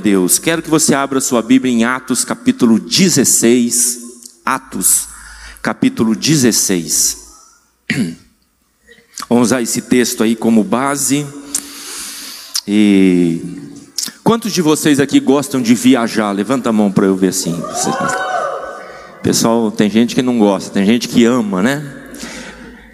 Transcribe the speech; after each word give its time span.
Deus, 0.00 0.38
quero 0.38 0.62
que 0.62 0.70
você 0.70 0.94
abra 0.94 1.20
sua 1.20 1.42
Bíblia 1.42 1.72
em 1.72 1.84
Atos 1.84 2.24
capítulo 2.24 2.78
16. 2.80 3.98
Atos 4.46 5.08
capítulo 5.60 6.16
16. 6.16 7.18
Vamos 9.28 9.48
usar 9.48 9.60
esse 9.60 9.82
texto 9.82 10.22
aí 10.22 10.34
como 10.34 10.64
base. 10.64 11.26
E 12.66 13.42
quantos 14.24 14.52
de 14.52 14.62
vocês 14.62 14.98
aqui 14.98 15.20
gostam 15.20 15.60
de 15.60 15.74
viajar? 15.74 16.32
Levanta 16.32 16.70
a 16.70 16.72
mão 16.72 16.90
para 16.90 17.04
eu 17.04 17.14
ver 17.14 17.28
assim. 17.28 17.62
Pessoal, 19.22 19.70
tem 19.70 19.90
gente 19.90 20.14
que 20.14 20.22
não 20.22 20.38
gosta, 20.38 20.70
tem 20.70 20.86
gente 20.86 21.08
que 21.08 21.26
ama, 21.26 21.62
né? 21.62 21.96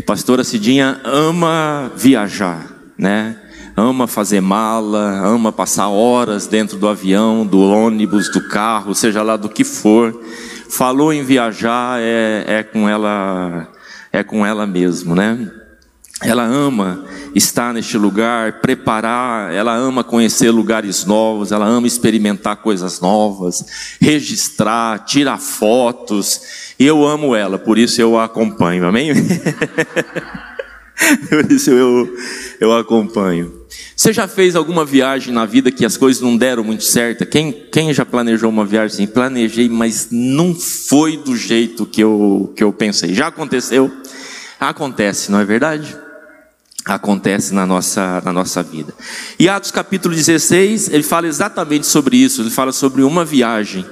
Pastora 0.04 0.42
Cidinha 0.42 1.00
ama 1.04 1.92
viajar, 1.96 2.66
né? 2.98 3.36
Ama 3.76 4.06
fazer 4.06 4.40
mala, 4.40 5.20
ama 5.22 5.52
passar 5.52 5.88
horas 5.88 6.46
dentro 6.46 6.78
do 6.78 6.88
avião, 6.88 7.46
do 7.46 7.60
ônibus, 7.60 8.30
do 8.32 8.48
carro, 8.48 8.94
seja 8.94 9.22
lá 9.22 9.36
do 9.36 9.50
que 9.50 9.64
for. 9.64 10.18
Falou 10.70 11.12
em 11.12 11.22
viajar, 11.22 12.00
é, 12.00 12.44
é 12.46 12.62
com 12.62 12.88
ela, 12.88 13.68
é 14.10 14.24
com 14.24 14.44
ela 14.44 14.66
mesmo, 14.66 15.14
né? 15.14 15.50
Ela 16.22 16.44
ama 16.44 17.04
estar 17.34 17.74
neste 17.74 17.98
lugar, 17.98 18.60
preparar, 18.62 19.52
ela 19.52 19.74
ama 19.74 20.02
conhecer 20.02 20.50
lugares 20.50 21.04
novos, 21.04 21.52
ela 21.52 21.66
ama 21.66 21.86
experimentar 21.86 22.56
coisas 22.56 23.02
novas, 23.02 23.96
registrar, 24.00 25.00
tirar 25.00 25.38
fotos. 25.38 26.72
E 26.78 26.86
eu 26.86 27.06
amo 27.06 27.36
ela, 27.36 27.58
por 27.58 27.76
isso 27.76 28.00
eu 28.00 28.18
a 28.18 28.24
acompanho, 28.24 28.86
amém? 28.86 29.10
por 31.28 31.52
isso 31.52 31.70
eu, 31.70 32.16
eu 32.60 32.72
acompanho. 32.76 33.52
Você 33.94 34.12
já 34.12 34.28
fez 34.28 34.54
alguma 34.54 34.84
viagem 34.84 35.32
na 35.32 35.46
vida 35.46 35.70
que 35.70 35.84
as 35.84 35.96
coisas 35.96 36.22
não 36.22 36.36
deram 36.36 36.62
muito 36.62 36.84
certo? 36.84 37.24
Quem, 37.26 37.52
quem 37.72 37.92
já 37.92 38.04
planejou 38.04 38.50
uma 38.50 38.64
viagem 38.64 38.94
assim? 38.94 39.06
Planejei, 39.06 39.68
mas 39.68 40.08
não 40.10 40.54
foi 40.54 41.16
do 41.16 41.36
jeito 41.36 41.86
que 41.86 42.02
eu, 42.02 42.52
que 42.54 42.62
eu 42.62 42.72
pensei. 42.72 43.14
Já 43.14 43.28
aconteceu? 43.28 43.90
Acontece, 44.60 45.30
não 45.30 45.40
é 45.40 45.44
verdade? 45.44 45.96
Acontece 46.84 47.52
na 47.52 47.66
nossa, 47.66 48.22
na 48.24 48.32
nossa 48.32 48.62
vida. 48.62 48.94
E 49.38 49.48
Atos 49.48 49.70
capítulo 49.70 50.14
16, 50.14 50.90
ele 50.90 51.02
fala 51.02 51.26
exatamente 51.26 51.86
sobre 51.86 52.16
isso. 52.16 52.42
Ele 52.42 52.50
fala 52.50 52.72
sobre 52.72 53.02
uma 53.02 53.24
viagem. 53.24 53.84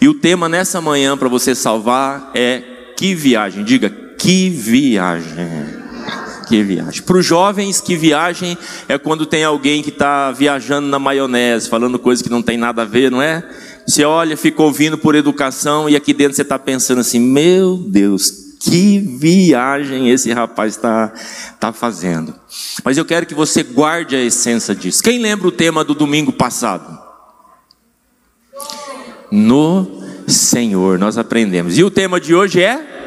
E 0.00 0.08
o 0.08 0.14
tema 0.14 0.48
nessa 0.48 0.80
manhã 0.80 1.16
para 1.16 1.28
você 1.28 1.54
salvar 1.54 2.30
é 2.34 2.62
que 2.96 3.14
viagem? 3.14 3.64
Diga, 3.64 3.88
que 4.18 4.50
viagem 4.50 5.81
que 6.52 6.62
viagem. 6.62 7.02
Para 7.02 7.16
os 7.16 7.24
jovens, 7.24 7.80
que 7.80 7.96
viagem 7.96 8.58
é 8.86 8.98
quando 8.98 9.24
tem 9.24 9.42
alguém 9.42 9.82
que 9.82 9.88
está 9.88 10.30
viajando 10.30 10.86
na 10.86 10.98
maionese, 10.98 11.66
falando 11.66 11.98
coisas 11.98 12.20
que 12.20 12.28
não 12.28 12.42
tem 12.42 12.58
nada 12.58 12.82
a 12.82 12.84
ver, 12.84 13.10
não 13.10 13.22
é? 13.22 13.42
Você 13.86 14.04
olha, 14.04 14.36
fica 14.36 14.62
ouvindo 14.62 14.98
por 14.98 15.14
educação 15.14 15.88
e 15.88 15.96
aqui 15.96 16.12
dentro 16.12 16.36
você 16.36 16.42
está 16.42 16.58
pensando 16.58 17.00
assim: 17.00 17.18
meu 17.18 17.78
Deus, 17.78 18.30
que 18.60 18.98
viagem 18.98 20.10
esse 20.10 20.30
rapaz 20.30 20.74
está 20.74 21.10
tá 21.58 21.72
fazendo. 21.72 22.34
Mas 22.84 22.98
eu 22.98 23.04
quero 23.06 23.24
que 23.24 23.34
você 23.34 23.62
guarde 23.62 24.14
a 24.14 24.20
essência 24.22 24.74
disso. 24.74 25.02
Quem 25.02 25.20
lembra 25.20 25.48
o 25.48 25.52
tema 25.52 25.82
do 25.82 25.94
domingo 25.94 26.32
passado? 26.32 27.00
No 29.30 30.02
Senhor, 30.28 30.98
nós 30.98 31.16
aprendemos. 31.16 31.78
E 31.78 31.82
o 31.82 31.90
tema 31.90 32.20
de 32.20 32.34
hoje 32.34 32.60
é? 32.60 33.01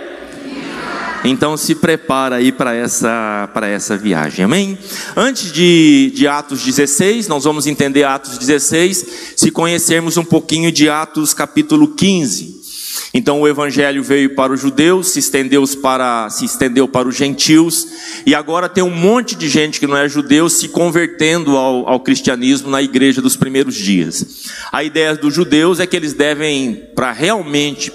Então 1.26 1.58
se 1.58 1.74
prepara 1.74 2.36
aí 2.36 2.52
para 2.52 2.76
essa, 2.76 3.50
para 3.52 3.68
essa 3.68 3.98
viagem, 3.98 4.46
amém? 4.46 4.78
Antes 5.16 5.52
de, 5.52 6.12
de 6.14 6.28
Atos 6.28 6.64
16, 6.64 7.28
nós 7.28 7.44
vamos 7.44 7.66
entender 7.66 8.04
Atos 8.04 8.38
16, 8.38 9.34
se 9.36 9.50
conhecermos 9.50 10.18
um 10.18 10.24
pouquinho 10.24 10.72
de 10.72 10.88
Atos 10.88 11.34
capítulo 11.34 11.88
15. 11.88 12.64
Então 13.12 13.42
o 13.42 13.48
evangelho 13.48 14.04
veio 14.04 14.36
para 14.36 14.54
os 14.54 14.62
judeus, 14.62 15.14
se 15.14 15.20
estendeu 15.20 15.64
para, 15.82 16.30
se 16.30 16.46
estendeu 16.46 16.88
para 16.88 17.08
os 17.08 17.16
gentios, 17.16 17.88
e 18.26 18.36
agora 18.36 18.70
tem 18.70 18.84
um 18.84 18.96
monte 18.96 19.36
de 19.36 19.50
gente 19.50 19.80
que 19.80 19.88
não 19.88 19.98
é 19.98 20.08
judeu 20.08 20.48
se 20.48 20.68
convertendo 20.68 21.58
ao, 21.58 21.90
ao 21.90 22.00
cristianismo 22.02 22.70
na 22.70 22.84
igreja 22.84 23.22
dos 23.22 23.36
primeiros 23.36 23.74
dias. 23.76 24.46
A 24.72 24.84
ideia 24.84 25.16
dos 25.16 25.34
judeus 25.34 25.80
é 25.80 25.88
que 25.88 25.96
eles 25.96 26.14
devem, 26.14 26.88
para 26.94 27.12
realmente 27.12 27.92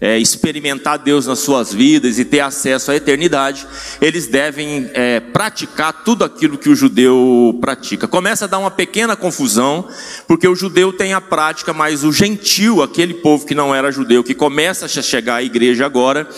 é, 0.00 0.18
experimentar 0.18 0.98
Deus 0.98 1.26
nas 1.26 1.40
suas 1.40 1.72
vidas 1.72 2.18
e 2.18 2.24
ter 2.24 2.40
acesso 2.40 2.90
à 2.90 2.96
eternidade, 2.96 3.66
eles 4.00 4.26
devem 4.26 4.88
é, 4.94 5.18
praticar 5.18 6.04
tudo 6.04 6.24
aquilo 6.24 6.56
que 6.56 6.68
o 6.68 6.76
judeu 6.76 7.58
pratica. 7.60 8.06
Começa 8.06 8.44
a 8.44 8.48
dar 8.48 8.58
uma 8.58 8.70
pequena 8.70 9.16
confusão, 9.16 9.88
porque 10.26 10.46
o 10.46 10.54
judeu 10.54 10.92
tem 10.92 11.12
a 11.12 11.20
prática, 11.20 11.72
mas 11.72 12.04
o 12.04 12.12
gentil, 12.12 12.82
aquele 12.82 13.14
povo 13.14 13.44
que 13.44 13.54
não 13.54 13.74
era 13.74 13.90
judeu, 13.90 14.22
que 14.22 14.34
começa 14.34 14.86
a 14.86 14.88
chegar 14.88 15.36
à 15.36 15.42
igreja 15.42 15.84
agora, 15.84 16.28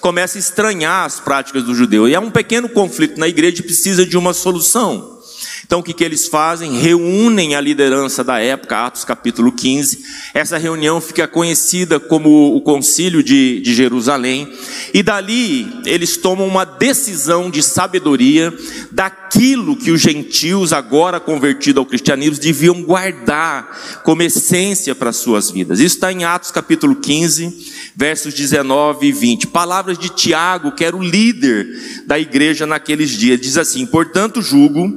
começa 0.00 0.38
a 0.38 0.40
estranhar 0.40 1.04
as 1.04 1.20
práticas 1.20 1.64
do 1.64 1.74
judeu. 1.74 2.08
E 2.08 2.14
é 2.14 2.20
um 2.20 2.30
pequeno 2.30 2.68
conflito 2.68 3.18
na 3.18 3.28
igreja 3.28 3.60
e 3.60 3.62
precisa 3.62 4.06
de 4.06 4.16
uma 4.16 4.32
solução. 4.32 5.21
Então 5.64 5.80
o 5.80 5.82
que, 5.82 5.92
que 5.92 6.04
eles 6.04 6.26
fazem? 6.26 6.80
Reúnem 6.80 7.54
a 7.54 7.60
liderança 7.60 8.22
da 8.24 8.38
época, 8.38 8.86
Atos 8.86 9.04
capítulo 9.04 9.52
15. 9.52 10.04
Essa 10.34 10.58
reunião 10.58 11.00
fica 11.00 11.26
conhecida 11.28 12.00
como 12.00 12.54
o 12.54 12.60
Concílio 12.60 13.22
de, 13.22 13.60
de 13.60 13.74
Jerusalém. 13.74 14.52
E 14.92 15.02
dali 15.02 15.72
eles 15.86 16.16
tomam 16.16 16.46
uma 16.46 16.64
decisão 16.64 17.50
de 17.50 17.62
sabedoria 17.62 18.52
daquilo 18.90 19.76
que 19.76 19.90
os 19.90 20.00
gentios, 20.00 20.72
agora 20.72 21.20
convertidos 21.20 21.78
ao 21.78 21.86
cristianismo, 21.86 22.42
deviam 22.42 22.82
guardar 22.82 24.00
como 24.04 24.22
essência 24.22 24.94
para 24.94 25.10
as 25.10 25.16
suas 25.16 25.50
vidas. 25.50 25.80
Isso 25.80 25.96
está 25.96 26.12
em 26.12 26.24
Atos 26.24 26.50
capítulo 26.50 26.96
15, 26.96 27.92
versos 27.96 28.34
19 28.34 29.06
e 29.06 29.12
20. 29.12 29.46
Palavras 29.46 29.98
de 29.98 30.08
Tiago, 30.10 30.72
que 30.72 30.84
era 30.84 30.96
o 30.96 31.02
líder 31.02 31.66
da 32.06 32.18
igreja 32.18 32.66
naqueles 32.66 33.10
dias. 33.10 33.40
Diz 33.40 33.56
assim: 33.56 33.86
Portanto, 33.86 34.42
julgo 34.42 34.90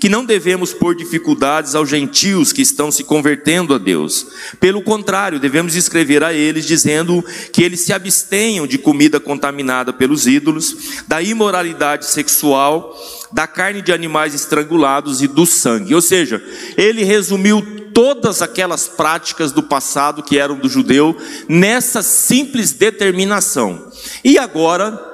que 0.00 0.08
não 0.12 0.26
devemos 0.26 0.74
pôr 0.74 0.94
dificuldades 0.94 1.74
aos 1.74 1.88
gentios 1.88 2.52
que 2.52 2.60
estão 2.60 2.92
se 2.92 3.02
convertendo 3.02 3.74
a 3.74 3.78
Deus. 3.78 4.26
Pelo 4.60 4.82
contrário, 4.82 5.40
devemos 5.40 5.74
escrever 5.74 6.22
a 6.22 6.34
eles 6.34 6.66
dizendo 6.66 7.24
que 7.50 7.62
eles 7.62 7.86
se 7.86 7.94
abstenham 7.94 8.66
de 8.66 8.76
comida 8.76 9.18
contaminada 9.18 9.90
pelos 9.90 10.26
ídolos, 10.26 11.00
da 11.08 11.22
imoralidade 11.22 12.04
sexual, 12.04 12.94
da 13.32 13.46
carne 13.46 13.80
de 13.80 13.90
animais 13.90 14.34
estrangulados 14.34 15.22
e 15.22 15.26
do 15.26 15.46
sangue. 15.46 15.94
Ou 15.94 16.02
seja, 16.02 16.44
ele 16.76 17.04
resumiu 17.04 17.62
todas 17.94 18.42
aquelas 18.42 18.86
práticas 18.86 19.50
do 19.50 19.62
passado 19.62 20.22
que 20.22 20.38
eram 20.38 20.58
do 20.58 20.68
judeu 20.68 21.16
nessa 21.48 22.02
simples 22.02 22.72
determinação. 22.72 23.90
E 24.22 24.36
agora, 24.36 25.11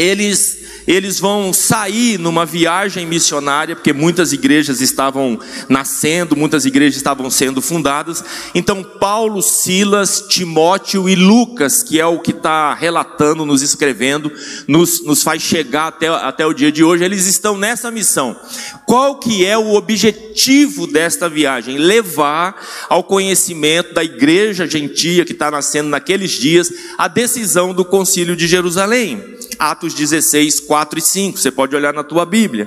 eles 0.00 0.60
eles 0.86 1.20
vão 1.20 1.52
sair 1.52 2.18
numa 2.18 2.44
viagem 2.44 3.06
missionária, 3.06 3.76
porque 3.76 3.92
muitas 3.92 4.32
igrejas 4.32 4.80
estavam 4.80 5.38
nascendo, 5.68 6.34
muitas 6.34 6.64
igrejas 6.64 6.96
estavam 6.96 7.30
sendo 7.30 7.62
fundadas. 7.62 8.24
Então, 8.54 8.82
Paulo, 8.82 9.42
Silas, 9.42 10.24
Timóteo 10.28 11.08
e 11.08 11.14
Lucas, 11.14 11.82
que 11.82 12.00
é 12.00 12.06
o 12.06 12.18
que 12.18 12.32
está 12.32 12.74
relatando, 12.74 13.46
nos 13.46 13.62
escrevendo, 13.62 14.32
nos, 14.66 15.04
nos 15.04 15.22
faz 15.22 15.42
chegar 15.42 15.88
até, 15.88 16.08
até 16.08 16.44
o 16.44 16.54
dia 16.54 16.72
de 16.72 16.82
hoje, 16.82 17.04
eles 17.04 17.26
estão 17.26 17.56
nessa 17.56 17.90
missão. 17.90 18.36
Qual 18.84 19.18
que 19.18 19.44
é 19.44 19.56
o 19.56 19.74
objetivo 19.74 20.86
desta 20.86 21.28
viagem? 21.28 21.78
Levar 21.78 22.56
ao 22.88 23.04
conhecimento 23.04 23.94
da 23.94 24.02
igreja 24.02 24.66
gentia 24.66 25.24
que 25.24 25.32
está 25.32 25.50
nascendo 25.50 25.88
naqueles 25.88 26.32
dias 26.32 26.72
a 26.98 27.06
decisão 27.06 27.72
do 27.72 27.84
concílio 27.84 28.34
de 28.34 28.48
Jerusalém. 28.48 29.38
Atos 29.60 29.92
16, 29.92 30.60
4 30.60 30.98
e 30.98 31.02
5. 31.02 31.38
Você 31.38 31.50
pode 31.50 31.76
olhar 31.76 31.92
na 31.92 32.02
tua 32.02 32.24
Bíblia. 32.24 32.66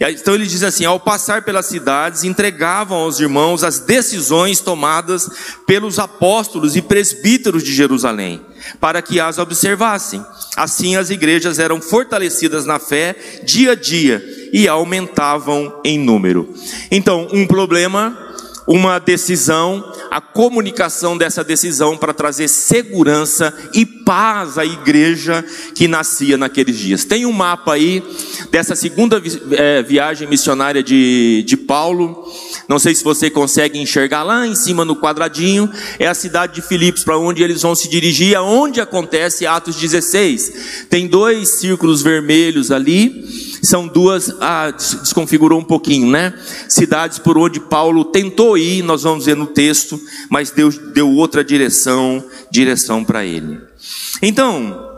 Então 0.00 0.34
ele 0.34 0.46
diz 0.46 0.62
assim: 0.62 0.86
ao 0.86 0.98
passar 0.98 1.42
pelas 1.42 1.66
cidades, 1.66 2.24
entregavam 2.24 2.96
aos 2.96 3.20
irmãos 3.20 3.62
as 3.62 3.80
decisões 3.80 4.58
tomadas 4.58 5.28
pelos 5.66 5.98
apóstolos 5.98 6.74
e 6.74 6.80
presbíteros 6.80 7.62
de 7.62 7.74
Jerusalém, 7.74 8.40
para 8.80 9.02
que 9.02 9.20
as 9.20 9.38
observassem. 9.38 10.24
Assim 10.56 10.96
as 10.96 11.10
igrejas 11.10 11.58
eram 11.58 11.82
fortalecidas 11.82 12.64
na 12.64 12.78
fé 12.78 13.14
dia 13.44 13.72
a 13.72 13.74
dia 13.74 14.24
e 14.54 14.66
aumentavam 14.66 15.80
em 15.84 15.98
número. 15.98 16.54
Então, 16.90 17.28
um 17.30 17.46
problema 17.46 18.32
uma 18.66 18.98
decisão, 18.98 19.92
a 20.10 20.20
comunicação 20.20 21.16
dessa 21.16 21.42
decisão 21.42 21.96
para 21.96 22.14
trazer 22.14 22.48
segurança 22.48 23.52
e 23.74 23.84
paz 24.04 24.58
à 24.58 24.64
igreja 24.64 25.44
que 25.74 25.88
nascia 25.88 26.36
naqueles 26.36 26.78
dias. 26.78 27.04
Tem 27.04 27.26
um 27.26 27.32
mapa 27.32 27.74
aí 27.74 28.02
dessa 28.50 28.74
segunda 28.74 29.22
é, 29.52 29.82
viagem 29.82 30.28
missionária 30.28 30.82
de, 30.82 31.44
de 31.46 31.56
Paulo. 31.56 32.26
Não 32.68 32.78
sei 32.78 32.94
se 32.94 33.04
você 33.04 33.30
consegue 33.30 33.78
enxergar 33.78 34.22
lá 34.22 34.46
em 34.46 34.54
cima 34.54 34.84
no 34.84 34.96
quadradinho. 34.96 35.70
É 35.98 36.06
a 36.06 36.14
cidade 36.14 36.54
de 36.54 36.62
Filipos, 36.62 37.04
para 37.04 37.18
onde 37.18 37.42
eles 37.42 37.62
vão 37.62 37.74
se 37.74 37.88
dirigir, 37.88 38.36
aonde 38.36 38.80
acontece 38.80 39.46
Atos 39.46 39.76
16. 39.76 40.86
Tem 40.88 41.06
dois 41.06 41.60
círculos 41.60 42.02
vermelhos 42.02 42.70
ali 42.70 43.52
são 43.62 43.86
duas, 43.86 44.34
ah, 44.40 44.72
desconfigurou 44.72 45.60
um 45.60 45.64
pouquinho, 45.64 46.10
né? 46.10 46.34
Cidades 46.68 47.20
por 47.20 47.38
onde 47.38 47.60
Paulo 47.60 48.04
tentou 48.04 48.58
ir, 48.58 48.82
nós 48.82 49.04
vamos 49.04 49.24
ver 49.24 49.36
no 49.36 49.46
texto, 49.46 50.00
mas 50.28 50.50
Deus 50.50 50.76
deu 50.76 51.08
outra 51.08 51.44
direção, 51.44 52.24
direção 52.50 53.04
para 53.04 53.24
ele. 53.24 53.71
Então, 54.20 54.90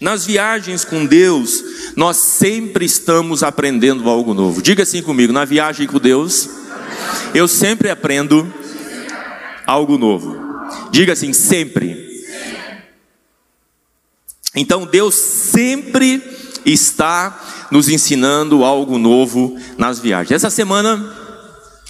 nas 0.00 0.24
viagens 0.24 0.84
com 0.84 1.04
Deus, 1.04 1.62
nós 1.94 2.16
sempre 2.16 2.84
estamos 2.84 3.42
aprendendo 3.42 4.08
algo 4.08 4.32
novo. 4.32 4.62
Diga 4.62 4.82
assim 4.82 5.02
comigo: 5.02 5.32
na 5.32 5.44
viagem 5.44 5.86
com 5.86 5.98
Deus, 5.98 6.48
eu 7.34 7.46
sempre 7.46 7.90
aprendo 7.90 8.52
algo 9.66 9.98
novo. 9.98 10.36
Diga 10.90 11.12
assim, 11.12 11.32
sempre. 11.32 12.08
Então 14.54 14.84
Deus 14.84 15.14
sempre 15.14 16.22
está 16.64 17.68
nos 17.70 17.88
ensinando 17.88 18.64
algo 18.64 18.98
novo 18.98 19.56
nas 19.78 20.00
viagens. 20.00 20.32
Essa 20.32 20.50
semana 20.50 21.16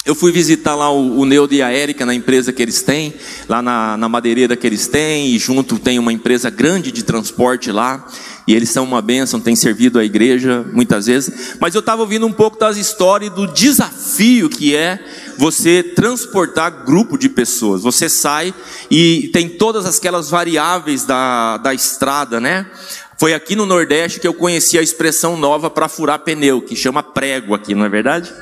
eu 0.04 0.14
fui 0.14 0.32
visitar 0.32 0.74
lá 0.74 0.90
o, 0.90 1.20
o 1.20 1.52
e 1.52 1.60
a 1.60 1.70
Érica 1.70 2.06
na 2.06 2.14
empresa 2.14 2.52
que 2.52 2.62
eles 2.62 2.80
têm, 2.80 3.14
lá 3.46 3.60
na, 3.60 3.98
na 3.98 4.08
madeireira 4.08 4.56
que 4.56 4.66
eles 4.66 4.86
têm, 4.88 5.28
e 5.28 5.38
junto 5.38 5.78
tem 5.78 5.98
uma 5.98 6.12
empresa 6.12 6.48
grande 6.48 6.90
de 6.90 7.02
transporte 7.02 7.70
lá, 7.70 8.06
e 8.46 8.54
eles 8.54 8.70
são 8.70 8.84
uma 8.84 9.02
bênção, 9.02 9.38
têm 9.38 9.54
servido 9.54 9.98
a 9.98 10.04
igreja 10.04 10.64
muitas 10.72 11.04
vezes. 11.04 11.58
Mas 11.60 11.74
eu 11.74 11.80
estava 11.80 12.00
ouvindo 12.00 12.26
um 12.26 12.32
pouco 12.32 12.58
das 12.58 12.78
histórias 12.78 13.30
do 13.30 13.46
desafio 13.46 14.48
que 14.48 14.74
é 14.74 14.98
você 15.36 15.82
transportar 15.82 16.84
grupo 16.84 17.18
de 17.18 17.28
pessoas. 17.28 17.82
Você 17.82 18.08
sai 18.08 18.54
e 18.90 19.28
tem 19.34 19.50
todas 19.50 19.84
aquelas 19.84 20.30
variáveis 20.30 21.04
da, 21.04 21.58
da 21.58 21.74
estrada, 21.74 22.40
né? 22.40 22.66
Foi 23.18 23.34
aqui 23.34 23.54
no 23.54 23.66
Nordeste 23.66 24.18
que 24.18 24.26
eu 24.26 24.32
conheci 24.32 24.78
a 24.78 24.82
expressão 24.82 25.36
nova 25.36 25.68
para 25.68 25.90
furar 25.90 26.20
pneu, 26.20 26.62
que 26.62 26.74
chama 26.74 27.02
prego 27.02 27.54
aqui, 27.54 27.74
não 27.74 27.84
é 27.84 27.88
verdade? 27.90 28.32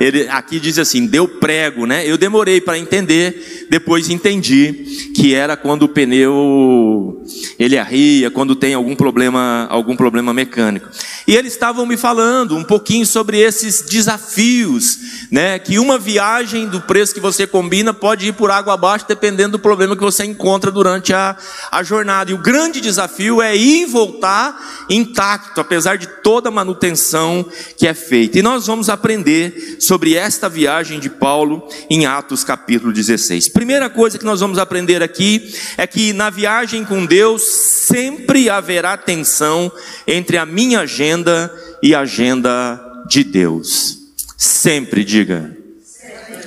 Ele 0.00 0.28
aqui 0.28 0.58
diz 0.58 0.78
assim, 0.78 1.06
deu 1.06 1.28
prego, 1.28 1.86
né? 1.86 2.06
Eu 2.06 2.18
demorei 2.18 2.60
para 2.60 2.78
entender, 2.78 3.66
depois 3.70 4.10
entendi 4.10 4.72
que 5.14 5.34
era 5.34 5.56
quando 5.56 5.84
o 5.84 5.88
pneu 5.88 7.24
ele 7.58 7.78
arria, 7.78 8.30
quando 8.30 8.54
tem 8.54 8.74
algum 8.74 8.94
problema, 8.94 9.66
algum 9.70 9.96
problema 9.96 10.32
mecânico. 10.32 10.88
E 11.26 11.34
eles 11.34 11.52
estavam 11.52 11.86
me 11.86 11.96
falando 11.96 12.56
um 12.56 12.64
pouquinho 12.64 13.06
sobre 13.06 13.38
esses 13.38 13.82
desafios, 13.82 14.98
né? 15.30 15.58
Que 15.58 15.78
uma 15.78 15.98
viagem 15.98 16.68
do 16.68 16.80
preço 16.80 17.14
que 17.14 17.20
você 17.20 17.46
combina 17.46 17.94
pode 17.94 18.28
ir 18.28 18.32
por 18.32 18.50
água 18.50 18.74
abaixo 18.74 19.06
dependendo 19.08 19.52
do 19.52 19.58
problema 19.58 19.96
que 19.96 20.02
você 20.02 20.24
encontra 20.24 20.70
durante 20.70 21.12
a, 21.12 21.36
a 21.70 21.82
jornada. 21.82 22.30
E 22.30 22.34
o 22.34 22.38
grande 22.38 22.80
desafio 22.80 23.40
é 23.40 23.56
ir 23.56 23.76
e 23.76 23.84
voltar 23.84 24.86
intacto, 24.88 25.60
apesar 25.60 25.96
de 25.96 26.06
toda 26.22 26.48
a 26.48 26.52
manutenção 26.52 27.44
que 27.76 27.86
é 27.86 27.94
feita. 27.94 28.38
E 28.38 28.42
nós 28.42 28.66
vamos 28.66 28.88
aprender 28.88 29.75
sobre 29.78 30.14
esta 30.14 30.48
viagem 30.48 30.98
de 30.98 31.10
Paulo 31.10 31.68
em 31.90 32.06
Atos 32.06 32.44
capítulo 32.44 32.92
16. 32.92 33.48
Primeira 33.50 33.88
coisa 33.90 34.18
que 34.18 34.24
nós 34.24 34.40
vamos 34.40 34.58
aprender 34.58 35.02
aqui 35.02 35.54
é 35.76 35.86
que 35.86 36.12
na 36.12 36.30
viagem 36.30 36.84
com 36.84 37.04
Deus 37.04 37.42
sempre 37.86 38.48
haverá 38.48 38.96
tensão 38.96 39.70
entre 40.06 40.38
a 40.38 40.46
minha 40.46 40.80
agenda 40.80 41.52
e 41.82 41.94
a 41.94 42.00
agenda 42.00 42.80
de 43.08 43.22
Deus. 43.24 43.98
Sempre, 44.36 45.04
diga. 45.04 45.56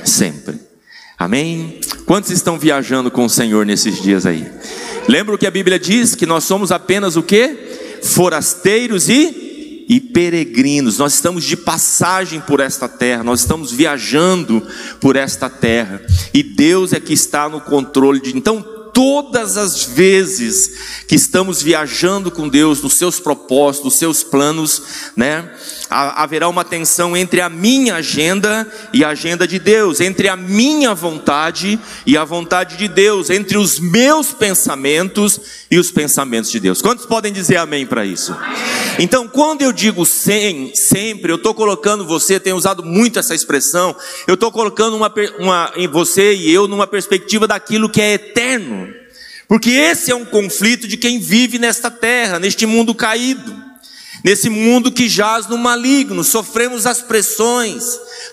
Sempre. 0.03 0.59
Amém? 1.17 1.79
Quantos 2.05 2.31
estão 2.31 2.57
viajando 2.57 3.11
com 3.11 3.25
o 3.25 3.29
Senhor 3.29 3.65
nesses 3.65 4.01
dias 4.01 4.25
aí? 4.25 4.49
Lembra 5.07 5.35
o 5.35 5.37
que 5.37 5.47
a 5.47 5.51
Bíblia 5.51 5.79
diz? 5.79 6.15
Que 6.15 6.25
nós 6.25 6.43
somos 6.43 6.71
apenas 6.71 7.15
o 7.15 7.23
que? 7.23 7.57
Forasteiros 8.03 9.09
e 9.09 9.48
e 9.89 9.99
peregrinos, 9.99 10.99
nós 10.99 11.15
estamos 11.15 11.43
de 11.43 11.57
passagem 11.57 12.39
por 12.39 12.59
esta 12.59 12.87
terra, 12.87 13.23
nós 13.23 13.39
estamos 13.39 13.71
viajando 13.71 14.61
por 15.01 15.15
esta 15.15 15.49
terra, 15.49 15.99
e 16.31 16.43
Deus 16.43 16.93
é 16.93 16.99
que 16.99 17.11
está 17.11 17.49
no 17.49 17.59
controle 17.59 18.21
de. 18.21 18.37
Então, 18.37 18.63
todas 18.93 19.57
as 19.57 19.85
vezes 19.85 21.03
que 21.07 21.15
estamos 21.15 21.63
viajando 21.63 22.29
com 22.29 22.47
Deus, 22.47 22.83
nos 22.83 22.93
seus 22.93 23.19
propósitos, 23.19 23.85
nos 23.85 23.97
seus 23.97 24.23
planos, 24.23 24.83
né? 25.15 25.49
Haverá 25.89 26.47
uma 26.47 26.63
tensão 26.63 27.17
entre 27.17 27.41
a 27.41 27.49
minha 27.49 27.95
agenda 27.95 28.67
e 28.93 29.03
a 29.03 29.09
agenda 29.09 29.47
de 29.47 29.57
Deus, 29.57 29.99
entre 29.99 30.27
a 30.27 30.35
minha 30.35 30.93
vontade 30.93 31.79
e 32.05 32.15
a 32.15 32.23
vontade 32.23 32.77
de 32.77 32.87
Deus, 32.87 33.29
entre 33.29 33.57
os 33.57 33.79
meus 33.79 34.31
pensamentos 34.31 35.41
e 35.71 35.79
os 35.79 35.91
pensamentos 35.91 36.51
de 36.51 36.59
Deus. 36.59 36.81
Quantos 36.81 37.05
podem 37.05 37.33
dizer 37.33 37.57
amém 37.57 37.85
para 37.85 38.05
isso? 38.05 38.35
Então, 38.99 39.27
quando 39.27 39.61
eu 39.61 39.71
digo 39.71 40.05
sem, 40.05 40.75
sempre, 40.75 41.31
eu 41.31 41.37
estou 41.37 41.53
colocando 41.53 42.05
você, 42.05 42.39
tenho 42.39 42.55
usado 42.55 42.83
muito 42.83 43.17
essa 43.17 43.33
expressão, 43.33 43.95
eu 44.27 44.35
estou 44.35 44.51
colocando 44.51 44.95
uma, 44.95 45.11
uma, 45.39 45.71
em 45.75 45.87
você 45.87 46.35
e 46.35 46.51
eu 46.51 46.67
numa 46.67 46.85
perspectiva 46.85 47.47
daquilo 47.47 47.89
que 47.89 48.01
é 48.01 48.13
eterno. 48.13 48.93
Porque 49.47 49.71
esse 49.71 50.11
é 50.11 50.15
um 50.15 50.25
conflito 50.25 50.87
de 50.87 50.95
quem 50.95 51.19
vive 51.19 51.57
nesta 51.57 51.89
terra, 51.89 52.37
neste 52.37 52.67
mundo 52.67 52.93
caído. 52.93 53.68
Nesse 54.23 54.49
mundo 54.49 54.91
que 54.91 55.07
jaz 55.07 55.47
no 55.47 55.57
maligno, 55.57 56.23
sofremos 56.23 56.85
as 56.85 57.01
pressões, 57.01 57.83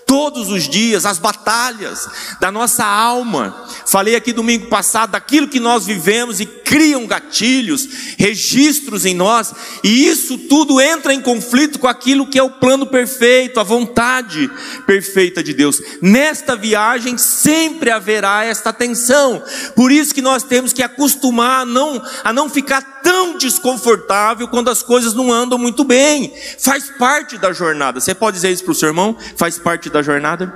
todos 0.07 0.49
os 0.49 0.69
dias, 0.69 1.05
as 1.05 1.19
batalhas 1.19 2.09
da 2.41 2.53
nossa 2.53 2.85
alma. 2.85 3.67
Falei 3.87 4.15
aqui 4.15 4.33
domingo 4.33 4.67
passado 4.69 5.11
daquilo 5.11 5.49
que 5.49 5.59
nós 5.59 5.85
vivemos 5.85 6.41
e 6.41 6.47
criam 6.47 7.07
gatilhos, 7.07 7.89
registros 8.17 9.05
em 9.05 9.15
nós, 9.15 9.53
e 9.83 10.07
isso 10.07 10.39
tudo 10.39 10.81
entra 10.81 11.13
em 11.13 11.21
conflito 11.21 11.79
com 11.79 11.89
aquilo 11.89 12.27
que 12.27 12.39
é 12.39 12.43
o 12.43 12.51
plano 12.51 12.87
perfeito, 12.87 13.59
a 13.59 13.65
vontade 13.65 14.51
perfeita 14.87 15.43
de 15.43 15.53
Deus. 15.53 15.81
Nesta 16.01 16.55
viagem 16.55 17.19
sempre 17.19 17.91
haverá 17.91 18.45
esta 18.45 18.73
tensão. 18.73 19.43
Por 19.75 19.91
isso 19.91 20.15
que 20.15 20.23
nós 20.23 20.43
temos 20.43 20.73
que 20.73 20.83
acostumar 20.83 21.63
a 21.63 21.65
não, 21.65 22.03
a 22.23 22.33
não 22.33 22.49
ficar 22.49 22.83
tão 23.03 23.39
desconfortável 23.39 24.49
quando 24.49 24.69
as 24.69 24.83
coisas 24.83 25.15
não 25.15 25.33
andam 25.33 25.59
muito 25.59 25.85
bem. 25.85 26.33
Faz 26.59 26.91
parte 26.99 27.39
da 27.39 27.53
jornada. 27.53 28.01
Você 28.01 28.15
pode 28.15 28.37
dizer 28.37 28.51
isso 28.51 28.65
para 28.65 28.73
o 28.73 28.75
seu 28.75 28.89
irmão? 28.89 29.17
Faz 29.37 29.59
parte 29.59 29.89
da 29.89 29.96
jornada? 30.03 30.53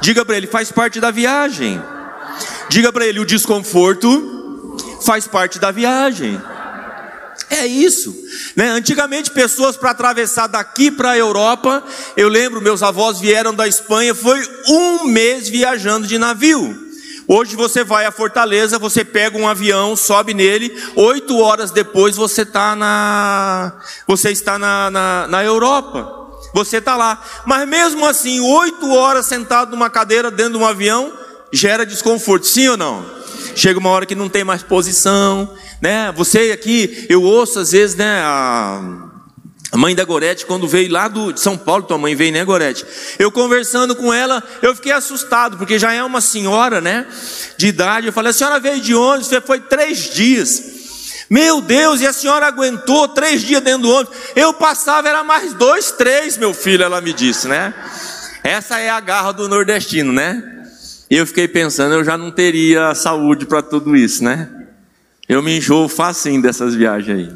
Diga 0.00 0.24
para 0.24 0.36
ele, 0.36 0.46
faz 0.46 0.70
parte 0.70 1.00
da 1.00 1.10
viagem. 1.10 1.82
Diga 2.68 2.92
para 2.92 3.06
ele, 3.06 3.20
o 3.20 3.26
desconforto 3.26 4.76
faz 5.04 5.26
parte 5.26 5.58
da 5.58 5.70
viagem. 5.70 6.40
É 7.48 7.64
isso, 7.64 8.14
né? 8.56 8.70
Antigamente 8.70 9.30
pessoas 9.30 9.76
para 9.76 9.90
atravessar 9.90 10.48
daqui 10.48 10.90
para 10.90 11.12
a 11.12 11.18
Europa, 11.18 11.82
eu 12.16 12.28
lembro 12.28 12.60
meus 12.60 12.82
avós 12.82 13.20
vieram 13.20 13.54
da 13.54 13.68
Espanha, 13.68 14.14
foi 14.14 14.42
um 14.68 15.04
mês 15.04 15.48
viajando 15.48 16.06
de 16.06 16.18
navio. 16.18 16.84
Hoje 17.28 17.56
você 17.56 17.84
vai 17.84 18.04
a 18.04 18.12
Fortaleza, 18.12 18.78
você 18.78 19.04
pega 19.04 19.38
um 19.38 19.48
avião, 19.48 19.96
sobe 19.96 20.32
nele, 20.32 20.76
oito 20.94 21.38
horas 21.38 21.70
depois 21.70 22.16
você 22.16 22.44
tá 22.44 22.74
na, 22.74 23.72
você 24.06 24.30
está 24.30 24.58
na, 24.58 24.90
na, 24.90 25.26
na 25.28 25.44
Europa 25.44 26.25
você 26.56 26.78
está 26.78 26.96
lá. 26.96 27.22
Mas 27.44 27.68
mesmo 27.68 28.06
assim, 28.06 28.40
oito 28.40 28.90
horas 28.90 29.26
sentado 29.26 29.70
numa 29.70 29.90
cadeira 29.90 30.30
dentro 30.30 30.52
de 30.52 30.58
um 30.58 30.66
avião, 30.66 31.12
gera 31.52 31.84
desconforto, 31.84 32.46
sim 32.46 32.66
ou 32.68 32.78
não? 32.78 33.04
Chega 33.54 33.78
uma 33.78 33.90
hora 33.90 34.06
que 34.06 34.14
não 34.14 34.28
tem 34.28 34.42
mais 34.42 34.62
posição, 34.62 35.52
né? 35.82 36.10
Você 36.16 36.52
aqui, 36.52 37.06
eu 37.10 37.22
ouço 37.22 37.58
às 37.58 37.72
vezes, 37.72 37.94
né? 37.94 38.22
A, 38.22 38.80
a 39.70 39.76
mãe 39.76 39.94
da 39.94 40.02
Gorete, 40.02 40.46
quando 40.46 40.66
veio 40.66 40.90
lá 40.90 41.08
do, 41.08 41.30
de 41.30 41.40
São 41.40 41.58
Paulo, 41.58 41.82
tua 41.82 41.98
mãe 41.98 42.14
veio, 42.14 42.32
né, 42.32 42.42
Gorete? 42.42 42.86
Eu 43.18 43.30
conversando 43.30 43.94
com 43.94 44.10
ela, 44.10 44.42
eu 44.62 44.74
fiquei 44.74 44.92
assustado, 44.92 45.58
porque 45.58 45.78
já 45.78 45.92
é 45.92 46.02
uma 46.02 46.22
senhora, 46.22 46.80
né, 46.80 47.06
de 47.58 47.66
idade. 47.66 48.06
Eu 48.06 48.14
falei, 48.14 48.30
a 48.30 48.34
senhora 48.34 48.58
veio 48.58 48.80
de 48.80 48.94
onde? 48.94 49.28
Foi 49.42 49.60
três 49.60 50.10
dias. 50.14 50.75
Meu 51.28 51.60
Deus, 51.60 52.00
e 52.00 52.06
a 52.06 52.12
senhora 52.12 52.46
aguentou 52.46 53.08
três 53.08 53.42
dias 53.42 53.62
dentro 53.62 53.82
do 53.82 53.90
ônibus. 53.90 54.16
Eu 54.34 54.52
passava, 54.54 55.08
era 55.08 55.24
mais 55.24 55.52
dois, 55.52 55.90
três, 55.90 56.36
meu 56.36 56.54
filho, 56.54 56.84
ela 56.84 57.00
me 57.00 57.12
disse, 57.12 57.48
né? 57.48 57.74
Essa 58.44 58.78
é 58.78 58.88
a 58.88 59.00
garra 59.00 59.32
do 59.32 59.48
nordestino, 59.48 60.12
né? 60.12 60.42
E 61.10 61.16
eu 61.16 61.26
fiquei 61.26 61.48
pensando, 61.48 61.94
eu 61.94 62.04
já 62.04 62.16
não 62.16 62.30
teria 62.30 62.94
saúde 62.94 63.44
para 63.46 63.60
tudo 63.60 63.96
isso, 63.96 64.22
né? 64.22 64.48
Eu 65.28 65.42
me 65.42 65.58
enjoo 65.58 65.88
facinho 65.88 66.40
dessas 66.40 66.74
viagens 66.74 67.18
aí. 67.18 67.32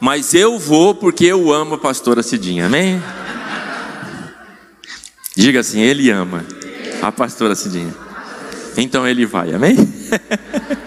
Mas 0.00 0.32
eu 0.32 0.58
vou 0.58 0.94
porque 0.94 1.26
eu 1.26 1.52
amo 1.52 1.74
a 1.74 1.78
pastora 1.78 2.22
Cidinha, 2.22 2.66
amém? 2.66 3.02
Diga 5.34 5.60
assim, 5.60 5.80
ele 5.80 6.10
ama 6.10 6.44
a 7.02 7.12
pastora 7.12 7.54
Cidinha. 7.54 7.94
Então 8.76 9.06
ele 9.06 9.26
vai, 9.26 9.54
amém? 9.54 9.76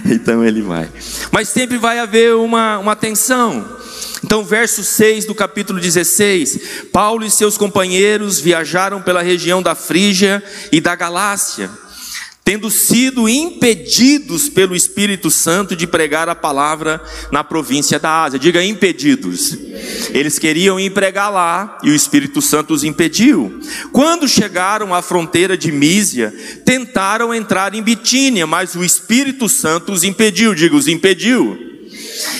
então 0.06 0.44
ele 0.44 0.62
vai. 0.62 0.88
Mas 1.30 1.48
sempre 1.48 1.78
vai 1.78 1.98
haver 1.98 2.34
uma, 2.34 2.78
uma 2.78 2.96
tensão. 2.96 3.78
Então, 4.24 4.44
verso 4.44 4.84
6 4.84 5.24
do 5.24 5.34
capítulo 5.34 5.80
16: 5.80 6.88
Paulo 6.92 7.24
e 7.24 7.30
seus 7.30 7.58
companheiros 7.58 8.38
viajaram 8.38 9.02
pela 9.02 9.22
região 9.22 9.62
da 9.62 9.74
Frígia 9.74 10.42
e 10.70 10.80
da 10.80 10.94
Galácia. 10.94 11.70
Tendo 12.44 12.70
sido 12.70 13.28
impedidos 13.28 14.48
pelo 14.48 14.74
Espírito 14.74 15.30
Santo 15.30 15.76
de 15.76 15.86
pregar 15.86 16.28
a 16.28 16.34
palavra 16.34 17.00
na 17.30 17.44
província 17.44 17.98
da 17.98 18.22
Ásia. 18.22 18.38
Diga 18.38 18.64
impedidos. 18.64 19.56
Eles 20.12 20.38
queriam 20.38 20.78
ir 20.78 20.90
pregar 20.90 21.30
lá 21.30 21.78
e 21.82 21.90
o 21.90 21.94
Espírito 21.94 22.42
Santo 22.42 22.74
os 22.74 22.82
impediu. 22.82 23.60
Quando 23.92 24.28
chegaram 24.28 24.92
à 24.92 25.00
fronteira 25.00 25.56
de 25.56 25.70
Mísia, 25.70 26.34
tentaram 26.64 27.32
entrar 27.32 27.74
em 27.74 27.82
Bitínia, 27.82 28.46
mas 28.46 28.74
o 28.74 28.82
Espírito 28.82 29.48
Santo 29.48 29.92
os 29.92 30.02
impediu. 30.02 30.54
Diga, 30.54 30.74
os 30.74 30.88
impediu. 30.88 31.56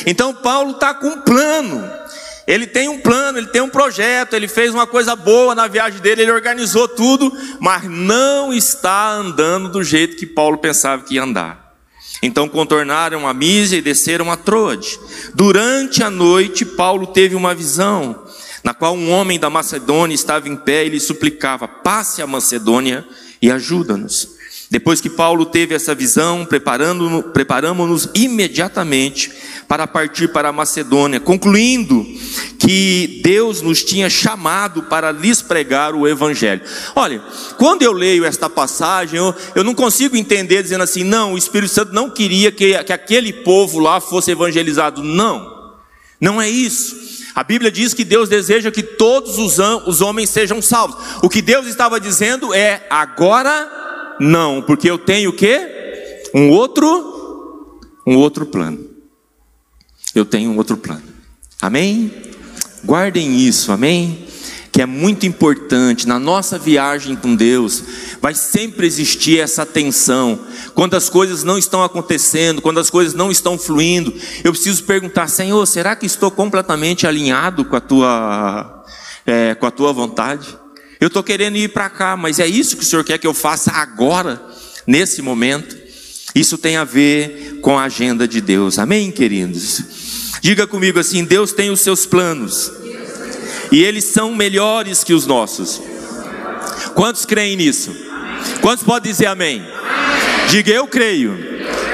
Então 0.05 0.35
Paulo 0.35 0.73
está 0.73 0.95
com 0.95 1.09
um 1.09 1.21
plano 1.21 2.02
ele 2.47 2.67
tem 2.67 2.89
um 2.89 2.99
plano, 2.99 3.39
ele 3.39 3.47
tem 3.47 3.61
um 3.61 3.69
projeto, 3.69 4.35
ele 4.35 4.49
fez 4.49 4.75
uma 4.75 4.87
coisa 4.87 5.15
boa 5.15 5.55
na 5.55 5.69
viagem 5.69 6.01
dele, 6.01 6.23
ele 6.23 6.33
organizou 6.33 6.89
tudo, 6.89 7.33
mas 7.61 7.85
não 7.85 8.53
está 8.53 9.13
andando 9.13 9.69
do 9.69 9.85
jeito 9.85 10.17
que 10.17 10.27
Paulo 10.27 10.59
pensava 10.59 11.03
que 11.03 11.15
ia 11.15 11.23
andar. 11.23 11.63
Então 12.23 12.49
contornaram 12.49 13.27
a 13.27 13.35
Mísia 13.35 13.79
e 13.79 13.83
desceram 13.83 14.31
a 14.31 14.37
Troade. 14.37 14.99
Durante 15.35 16.03
a 16.03 16.11
noite, 16.11 16.65
Paulo 16.65 17.07
teve 17.09 17.35
uma 17.35 17.55
visão, 17.55 18.25
na 18.63 18.73
qual 18.73 18.95
um 18.95 19.11
homem 19.11 19.39
da 19.41 19.51
Macedônia 19.51 20.15
estava 20.15 20.49
em 20.49 20.57
pé 20.57 20.87
e 20.87 20.91
lhe 20.91 21.01
suplicava: 21.01 21.67
passe 21.67 22.23
a 22.23 22.27
Macedônia 22.27 23.05
e 23.41 23.51
ajuda-nos. 23.51 24.42
Depois 24.73 25.03
que 25.03 25.11
Paulo 25.11 25.45
teve 25.45 25.75
essa 25.75 25.95
visão, 25.95 26.47
preparamos-nos 26.47 28.09
imediatamente 28.15 29.31
para 29.69 29.87
partir 29.87 30.29
para 30.29 30.49
a 30.49 30.53
Macedônia, 30.53 31.21
concluindo 31.21 32.07
que 32.59 33.21
Deus 33.23 33.61
nos 33.61 33.85
tinha 33.85 34.09
chamado 34.09 34.85
para 34.85 35.13
lhes 35.13 35.43
pregar 35.43 35.95
o 35.95 36.09
Evangelho. 36.09 36.63
Olha, 36.97 37.23
quando 37.59 37.83
eu 37.83 37.93
leio 37.93 38.25
esta 38.25 38.49
passagem, 38.49 39.19
eu, 39.19 39.35
eu 39.55 39.63
não 39.63 39.75
consigo 39.75 40.17
entender 40.17 40.63
dizendo 40.63 40.85
assim, 40.85 41.05
não, 41.05 41.35
o 41.35 41.39
Espírito 41.39 41.75
Santo 41.75 41.93
não 41.93 42.09
queria 42.09 42.51
que, 42.51 42.83
que 42.83 42.95
aquele 42.95 43.31
povo 43.31 43.79
lá 43.79 44.01
fosse 44.01 44.31
evangelizado. 44.31 45.05
Não, 45.05 45.75
não 46.19 46.41
é 46.41 46.49
isso. 46.49 46.97
A 47.35 47.45
Bíblia 47.45 47.71
diz 47.71 47.93
que 47.93 48.05
Deus 48.05 48.27
deseja 48.27 48.71
que 48.71 48.83
todos 48.83 49.37
os, 49.37 49.59
os 49.87 50.01
homens 50.01 50.31
sejam 50.31 50.63
salvos. 50.63 50.97
O 51.23 51.29
que 51.29 51.43
Deus 51.43 51.67
estava 51.67 52.01
dizendo 52.01 52.55
é: 52.55 52.87
agora 52.89 53.83
não, 54.23 54.63
porque 54.63 54.89
eu 54.89 54.97
tenho 54.97 55.31
o 55.31 55.33
quê? 55.33 56.23
Um 56.33 56.49
outro, 56.51 57.81
um 58.07 58.17
outro 58.17 58.47
plano. 58.47 58.89
Eu 60.15 60.25
tenho 60.25 60.51
um 60.51 60.57
outro 60.57 60.77
plano. 60.77 61.03
Amém? 61.61 62.13
Guardem 62.85 63.41
isso, 63.41 63.73
amém? 63.73 64.27
Que 64.71 64.81
é 64.81 64.87
muito 64.87 65.27
importante 65.27 66.07
na 66.07 66.21
nossa 66.21 66.57
viagem 66.57 67.17
com 67.17 67.35
Deus, 67.35 67.83
vai 68.21 68.33
sempre 68.33 68.87
existir 68.87 69.41
essa 69.41 69.67
tensão. 69.67 70.39
Quando 70.73 70.95
as 70.95 71.09
coisas 71.09 71.43
não 71.43 71.59
estão 71.59 71.83
acontecendo, 71.83 72.63
quando 72.63 72.79
as 72.79 72.89
coisas 72.89 73.15
não 73.15 73.31
estão 73.31 73.59
fluindo, 73.59 74.15
eu 74.45 74.53
preciso 74.53 74.85
perguntar: 74.85 75.27
Senhor, 75.27 75.67
será 75.67 75.97
que 75.97 76.07
estou 76.07 76.31
completamente 76.31 77.09
alinhado 77.09 77.65
com 77.65 77.75
a 77.75 77.81
tua, 77.81 78.85
é, 79.27 79.55
com 79.57 79.67
a 79.67 79.71
tua 79.71 79.93
vontade? 79.93 80.62
Eu 81.03 81.09
estou 81.09 81.21
querendo 81.25 81.57
ir 81.57 81.71
para 81.71 81.91
cá, 81.91 82.17
mas 82.17 82.39
é 82.39 82.47
isso 82.47 82.77
que 82.77 82.85
o 82.85 82.87
Senhor 82.87 83.03
quer 83.03 83.19
que 83.19 83.27
eu 83.27 83.35
faça 83.35 83.73
agora, 83.73 84.41
nesse 84.87 85.21
momento? 85.21 85.77
Isso 86.33 86.57
tem 86.57 86.77
a 86.77 86.85
ver 86.85 87.59
com 87.61 87.77
a 87.77 87.83
agenda 87.83 88.29
de 88.29 88.41
Deus, 88.41 88.79
amém, 88.79 89.11
queridos? 89.11 89.83
Diga 90.41 90.65
comigo 90.65 91.01
assim: 91.01 91.25
Deus 91.25 91.53
tem 91.53 91.71
os 91.71 91.81
seus 91.81 92.07
planos, 92.07 92.71
e 93.73 93.83
eles 93.83 94.05
são 94.05 94.33
melhores 94.33 95.03
que 95.03 95.13
os 95.13 95.27
nossos. 95.27 95.83
Quantos 96.95 97.25
creem 97.25 97.57
nisso? 97.57 97.91
Quantos 98.61 98.85
podem 98.85 99.11
dizer 99.11 99.27
amém? 99.27 99.61
Diga 100.51 100.71
eu 100.71 100.87
creio 100.87 101.37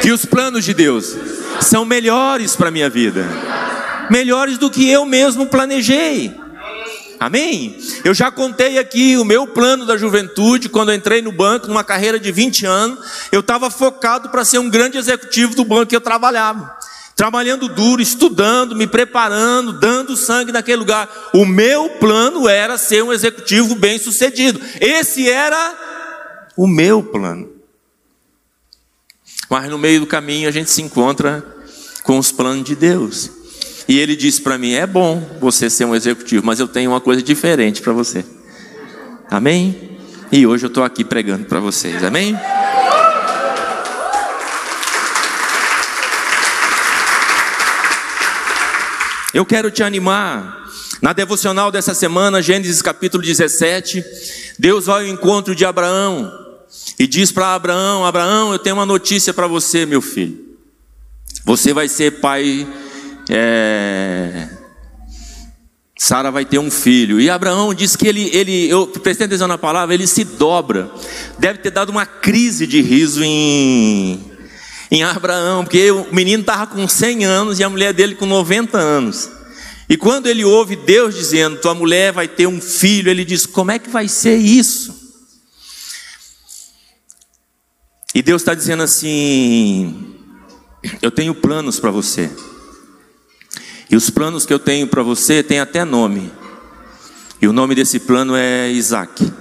que 0.02 0.12
os 0.12 0.26
planos 0.26 0.66
de 0.66 0.74
Deus 0.74 1.16
são 1.62 1.86
melhores 1.86 2.54
para 2.54 2.68
a 2.68 2.70
minha 2.70 2.90
vida, 2.90 3.26
melhores 4.10 4.58
do 4.58 4.68
que 4.68 4.86
eu 4.86 5.06
mesmo 5.06 5.46
planejei. 5.46 6.47
Amém? 7.20 7.76
Eu 8.04 8.14
já 8.14 8.30
contei 8.30 8.78
aqui 8.78 9.16
o 9.16 9.24
meu 9.24 9.46
plano 9.46 9.84
da 9.84 9.96
juventude, 9.96 10.68
quando 10.68 10.92
entrei 10.92 11.20
no 11.20 11.32
banco, 11.32 11.66
numa 11.66 11.82
carreira 11.82 12.18
de 12.18 12.30
20 12.30 12.64
anos, 12.64 12.98
eu 13.32 13.40
estava 13.40 13.70
focado 13.70 14.28
para 14.28 14.44
ser 14.44 14.58
um 14.58 14.70
grande 14.70 14.96
executivo 14.98 15.54
do 15.54 15.64
banco 15.64 15.86
que 15.86 15.96
eu 15.96 16.00
trabalhava. 16.00 16.76
Trabalhando 17.16 17.68
duro, 17.68 18.00
estudando, 18.00 18.76
me 18.76 18.86
preparando, 18.86 19.72
dando 19.72 20.16
sangue 20.16 20.52
naquele 20.52 20.76
lugar. 20.76 21.10
O 21.34 21.44
meu 21.44 21.90
plano 21.98 22.48
era 22.48 22.78
ser 22.78 23.02
um 23.02 23.12
executivo 23.12 23.74
bem 23.74 23.98
sucedido. 23.98 24.60
Esse 24.80 25.28
era 25.28 25.76
o 26.56 26.68
meu 26.68 27.02
plano. 27.02 27.50
Mas 29.50 29.68
no 29.68 29.78
meio 29.78 30.00
do 30.00 30.06
caminho 30.06 30.48
a 30.48 30.52
gente 30.52 30.70
se 30.70 30.80
encontra 30.80 31.44
com 32.04 32.18
os 32.18 32.30
planos 32.30 32.64
de 32.64 32.76
Deus. 32.76 33.37
E 33.88 33.98
ele 33.98 34.14
disse 34.14 34.42
para 34.42 34.58
mim: 34.58 34.72
É 34.72 34.86
bom 34.86 35.26
você 35.40 35.70
ser 35.70 35.86
um 35.86 35.96
executivo, 35.96 36.44
mas 36.44 36.60
eu 36.60 36.68
tenho 36.68 36.90
uma 36.90 37.00
coisa 37.00 37.22
diferente 37.22 37.80
para 37.80 37.94
você. 37.94 38.22
Amém? 39.30 39.98
E 40.30 40.46
hoje 40.46 40.66
eu 40.66 40.68
estou 40.68 40.84
aqui 40.84 41.02
pregando 41.02 41.46
para 41.46 41.58
vocês. 41.58 42.04
Amém? 42.04 42.38
Eu 49.32 49.46
quero 49.46 49.70
te 49.70 49.82
animar. 49.82 50.58
Na 51.00 51.12
devocional 51.12 51.70
dessa 51.70 51.94
semana, 51.94 52.42
Gênesis 52.42 52.82
capítulo 52.82 53.22
17, 53.22 54.04
Deus 54.58 54.86
vai 54.86 55.04
ao 55.04 55.08
encontro 55.08 55.54
de 55.54 55.64
Abraão 55.64 56.30
e 56.98 57.06
diz 57.06 57.32
para 57.32 57.54
Abraão: 57.54 58.04
Abraão, 58.04 58.52
eu 58.52 58.58
tenho 58.58 58.76
uma 58.76 58.84
notícia 58.84 59.32
para 59.32 59.46
você, 59.46 59.86
meu 59.86 60.02
filho. 60.02 60.44
Você 61.44 61.72
vai 61.72 61.88
ser 61.88 62.20
pai 62.20 62.66
é, 63.28 64.48
Sara 65.98 66.30
vai 66.30 66.44
ter 66.44 66.58
um 66.58 66.70
filho. 66.70 67.20
E 67.20 67.28
Abraão 67.28 67.74
diz 67.74 67.96
que 67.96 68.06
ele, 68.06 68.30
ele, 68.32 68.70
eu 68.70 68.86
prestei 68.86 69.26
atenção 69.26 69.48
na 69.48 69.58
palavra, 69.58 69.94
ele 69.94 70.06
se 70.06 70.22
dobra. 70.22 70.90
Deve 71.38 71.58
ter 71.58 71.70
dado 71.70 71.90
uma 71.90 72.06
crise 72.06 72.66
de 72.66 72.80
riso 72.80 73.22
em, 73.22 74.24
em 74.90 75.02
Abraão, 75.02 75.64
porque 75.64 75.90
o 75.90 76.14
menino 76.14 76.40
estava 76.40 76.68
com 76.68 76.86
100 76.86 77.24
anos 77.24 77.58
e 77.58 77.64
a 77.64 77.68
mulher 77.68 77.92
dele 77.92 78.14
com 78.14 78.26
90 78.26 78.78
anos. 78.78 79.28
E 79.88 79.96
quando 79.96 80.28
ele 80.28 80.44
ouve 80.44 80.76
Deus 80.76 81.14
dizendo: 81.14 81.60
Tua 81.60 81.74
mulher 81.74 82.12
vai 82.12 82.28
ter 82.28 82.46
um 82.46 82.60
filho, 82.60 83.10
ele 83.10 83.24
diz: 83.24 83.44
Como 83.44 83.72
é 83.72 83.78
que 83.78 83.90
vai 83.90 84.06
ser 84.06 84.36
isso? 84.36 84.96
E 88.14 88.22
Deus 88.22 88.42
está 88.42 88.54
dizendo 88.54 88.82
assim: 88.82 90.14
Eu 91.02 91.10
tenho 91.10 91.34
planos 91.34 91.80
para 91.80 91.90
você. 91.90 92.30
E 93.90 93.96
os 93.96 94.10
planos 94.10 94.44
que 94.44 94.52
eu 94.52 94.58
tenho 94.58 94.86
para 94.86 95.02
você 95.02 95.42
têm 95.42 95.60
até 95.60 95.84
nome. 95.84 96.30
E 97.40 97.48
o 97.48 97.52
nome 97.52 97.74
desse 97.74 98.00
plano 98.00 98.34
é 98.36 98.70
Isaac. 98.70 99.32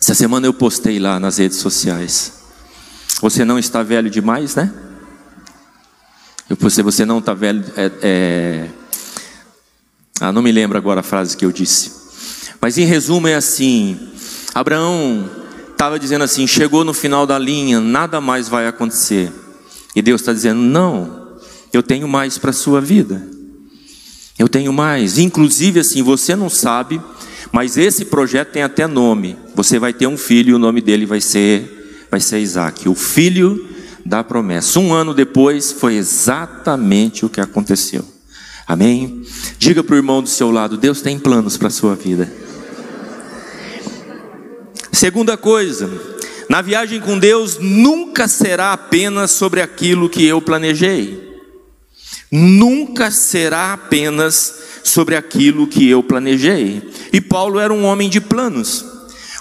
Essa 0.00 0.14
semana 0.14 0.46
eu 0.46 0.52
postei 0.52 0.98
lá 0.98 1.20
nas 1.20 1.38
redes 1.38 1.58
sociais. 1.58 2.40
Você 3.20 3.44
não 3.44 3.58
está 3.58 3.82
velho 3.82 4.10
demais, 4.10 4.54
né? 4.54 4.72
Eu 6.48 6.56
postei, 6.56 6.82
você 6.82 7.04
não 7.04 7.18
está 7.18 7.32
velho. 7.32 7.64
É, 7.76 7.92
é... 8.02 8.68
Ah, 10.20 10.32
não 10.32 10.42
me 10.42 10.50
lembro 10.50 10.76
agora 10.76 11.00
a 11.00 11.04
frase 11.04 11.36
que 11.36 11.44
eu 11.44 11.52
disse. 11.52 11.92
Mas 12.60 12.76
em 12.76 12.84
resumo 12.84 13.28
é 13.28 13.36
assim: 13.36 14.10
Abraão 14.54 15.30
estava 15.70 15.98
dizendo 15.98 16.24
assim: 16.24 16.46
chegou 16.46 16.84
no 16.84 16.92
final 16.92 17.26
da 17.26 17.38
linha, 17.38 17.80
nada 17.80 18.20
mais 18.20 18.48
vai 18.48 18.66
acontecer. 18.66 19.32
E 19.94 20.02
Deus 20.02 20.20
está 20.20 20.32
dizendo: 20.32 20.60
não, 20.60 21.36
eu 21.72 21.82
tenho 21.82 22.08
mais 22.08 22.38
para 22.38 22.50
a 22.50 22.54
sua 22.54 22.80
vida. 22.80 23.26
Eu 24.38 24.48
tenho 24.48 24.72
mais. 24.72 25.18
Inclusive, 25.18 25.80
assim, 25.80 26.02
você 26.02 26.34
não 26.34 26.48
sabe, 26.48 27.00
mas 27.52 27.76
esse 27.76 28.06
projeto 28.06 28.52
tem 28.52 28.62
até 28.62 28.86
nome. 28.86 29.36
Você 29.54 29.78
vai 29.78 29.92
ter 29.92 30.06
um 30.06 30.16
filho 30.16 30.50
e 30.50 30.54
o 30.54 30.58
nome 30.58 30.80
dele 30.80 31.04
vai 31.04 31.20
ser, 31.20 32.06
vai 32.10 32.20
ser 32.20 32.38
Isaac, 32.38 32.88
o 32.88 32.94
filho 32.94 33.68
da 34.04 34.24
promessa. 34.24 34.80
Um 34.80 34.92
ano 34.92 35.12
depois, 35.12 35.72
foi 35.72 35.94
exatamente 35.96 37.26
o 37.26 37.28
que 37.28 37.40
aconteceu. 37.40 38.04
Amém? 38.66 39.22
Diga 39.58 39.82
para 39.82 39.94
o 39.94 39.98
irmão 39.98 40.22
do 40.22 40.28
seu 40.28 40.50
lado: 40.50 40.76
Deus 40.76 41.02
tem 41.02 41.18
planos 41.18 41.56
para 41.56 41.68
a 41.68 41.72
sua 41.72 41.94
vida. 41.94 42.32
Segunda 44.92 45.36
coisa, 45.36 45.90
na 46.50 46.60
viagem 46.60 46.98
com 46.98 47.16
Deus 47.16 47.58
nunca 47.60 48.26
será 48.26 48.72
apenas 48.72 49.30
sobre 49.30 49.62
aquilo 49.62 50.10
que 50.10 50.26
eu 50.26 50.42
planejei. 50.42 51.30
Nunca 52.28 53.08
será 53.12 53.72
apenas 53.72 54.80
sobre 54.82 55.14
aquilo 55.14 55.68
que 55.68 55.88
eu 55.88 56.02
planejei. 56.02 56.82
E 57.12 57.20
Paulo 57.20 57.60
era 57.60 57.72
um 57.72 57.84
homem 57.84 58.10
de 58.10 58.20
planos. 58.20 58.84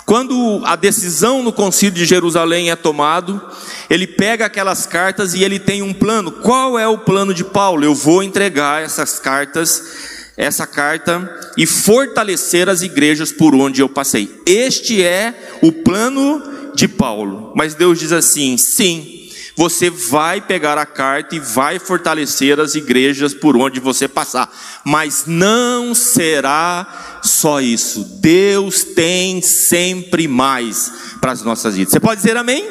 Quando 0.05 0.61
a 0.63 0.75
decisão 0.75 1.41
no 1.41 1.51
concílio 1.51 1.95
de 1.95 2.05
Jerusalém 2.05 2.69
é 2.69 2.75
tomado, 2.75 3.41
ele 3.89 4.05
pega 4.05 4.45
aquelas 4.45 4.85
cartas 4.85 5.33
e 5.33 5.43
ele 5.43 5.57
tem 5.57 5.81
um 5.81 5.95
plano. 5.95 6.31
Qual 6.31 6.77
é 6.77 6.87
o 6.87 6.99
plano 6.99 7.33
de 7.33 7.43
Paulo? 7.43 7.83
Eu 7.83 7.95
vou 7.95 8.21
entregar 8.21 8.83
essas 8.83 9.17
cartas 9.17 10.19
essa 10.39 10.65
carta 10.65 11.29
e 11.57 11.65
fortalecer 11.65 12.69
as 12.69 12.81
igrejas 12.81 13.29
por 13.29 13.53
onde 13.53 13.81
eu 13.81 13.89
passei. 13.89 14.41
Este 14.45 15.03
é 15.03 15.33
o 15.61 15.69
plano 15.69 16.58
de 16.79 16.87
Paulo. 16.87 17.51
Mas 17.55 17.75
Deus 17.75 17.99
diz 17.99 18.11
assim: 18.11 18.57
sim, 18.57 19.29
você 19.55 19.89
vai 19.89 20.39
pegar 20.39 20.77
a 20.77 20.85
carta 20.85 21.35
e 21.35 21.39
vai 21.39 21.77
fortalecer 21.77 22.59
as 22.59 22.75
igrejas 22.75 23.33
por 23.33 23.57
onde 23.57 23.79
você 23.79 24.07
passar, 24.07 24.49
mas 24.85 25.25
não 25.27 25.93
será 25.93 27.19
só 27.21 27.59
isso. 27.59 28.05
Deus 28.21 28.83
tem 28.83 29.41
sempre 29.41 30.27
mais 30.27 30.91
para 31.19 31.33
as 31.33 31.43
nossas 31.43 31.75
vidas. 31.75 31.91
Você 31.91 31.99
pode 31.99 32.21
dizer 32.21 32.37
amém? 32.37 32.65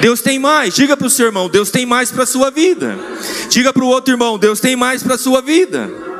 Deus 0.00 0.20
tem 0.20 0.40
mais. 0.40 0.74
Diga 0.74 0.96
para 0.96 1.06
o 1.06 1.10
seu 1.10 1.26
irmão: 1.26 1.48
Deus 1.48 1.70
tem 1.70 1.86
mais 1.86 2.10
para 2.10 2.24
a 2.24 2.26
sua 2.26 2.50
vida. 2.50 2.98
Diga 3.48 3.72
para 3.72 3.84
o 3.84 3.88
outro 3.88 4.12
irmão: 4.12 4.36
Deus 4.36 4.58
tem 4.58 4.74
mais 4.74 5.02
para 5.04 5.14
a 5.14 5.18
sua 5.18 5.40
vida. 5.40 6.11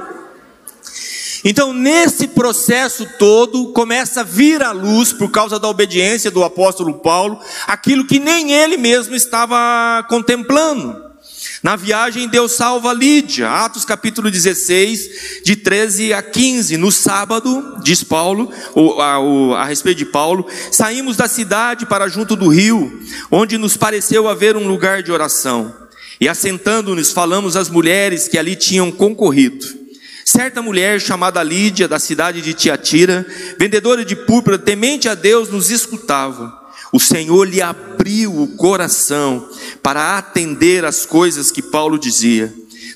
Então, 1.44 1.72
nesse 1.72 2.28
processo 2.28 3.06
todo, 3.18 3.72
começa 3.72 4.20
a 4.20 4.24
vir 4.24 4.62
à 4.62 4.70
luz, 4.70 5.12
por 5.12 5.30
causa 5.30 5.58
da 5.58 5.68
obediência 5.68 6.30
do 6.30 6.44
apóstolo 6.44 6.94
Paulo, 6.94 7.38
aquilo 7.66 8.06
que 8.06 8.20
nem 8.20 8.52
ele 8.52 8.76
mesmo 8.76 9.14
estava 9.14 10.04
contemplando. 10.08 11.12
Na 11.60 11.74
viagem, 11.74 12.28
Deus 12.28 12.52
salva 12.52 12.92
Lídia, 12.92 13.50
Atos 13.50 13.84
capítulo 13.84 14.30
16, 14.30 15.42
de 15.44 15.56
13 15.56 16.12
a 16.12 16.22
15. 16.22 16.76
No 16.76 16.92
sábado, 16.92 17.78
diz 17.82 18.04
Paulo, 18.04 18.50
a, 18.98 19.16
a, 19.16 19.62
a 19.62 19.64
respeito 19.64 19.98
de 19.98 20.06
Paulo, 20.06 20.46
saímos 20.70 21.16
da 21.16 21.26
cidade 21.26 21.86
para 21.86 22.08
junto 22.08 22.36
do 22.36 22.48
rio, 22.48 23.00
onde 23.30 23.58
nos 23.58 23.76
pareceu 23.76 24.28
haver 24.28 24.56
um 24.56 24.68
lugar 24.68 25.02
de 25.02 25.10
oração. 25.10 25.74
E 26.20 26.28
assentando-nos, 26.28 27.10
falamos 27.10 27.56
às 27.56 27.68
mulheres 27.68 28.28
que 28.28 28.38
ali 28.38 28.54
tinham 28.54 28.92
concorrido. 28.92 29.81
Certa 30.24 30.62
mulher 30.62 31.00
chamada 31.00 31.42
Lídia, 31.42 31.88
da 31.88 31.98
cidade 31.98 32.40
de 32.40 32.54
Tiatira, 32.54 33.26
vendedora 33.58 34.04
de 34.04 34.14
púrpura, 34.14 34.58
temente 34.58 35.08
a 35.08 35.14
Deus, 35.14 35.48
nos 35.48 35.70
escutava. 35.70 36.60
O 36.92 37.00
Senhor 37.00 37.48
lhe 37.48 37.62
abriu 37.62 38.42
o 38.42 38.48
coração 38.56 39.48
para 39.82 40.18
atender 40.18 40.84
às 40.84 41.06
coisas 41.06 41.50
que 41.50 41.62
Paulo 41.62 41.98
dizia. 41.98 42.52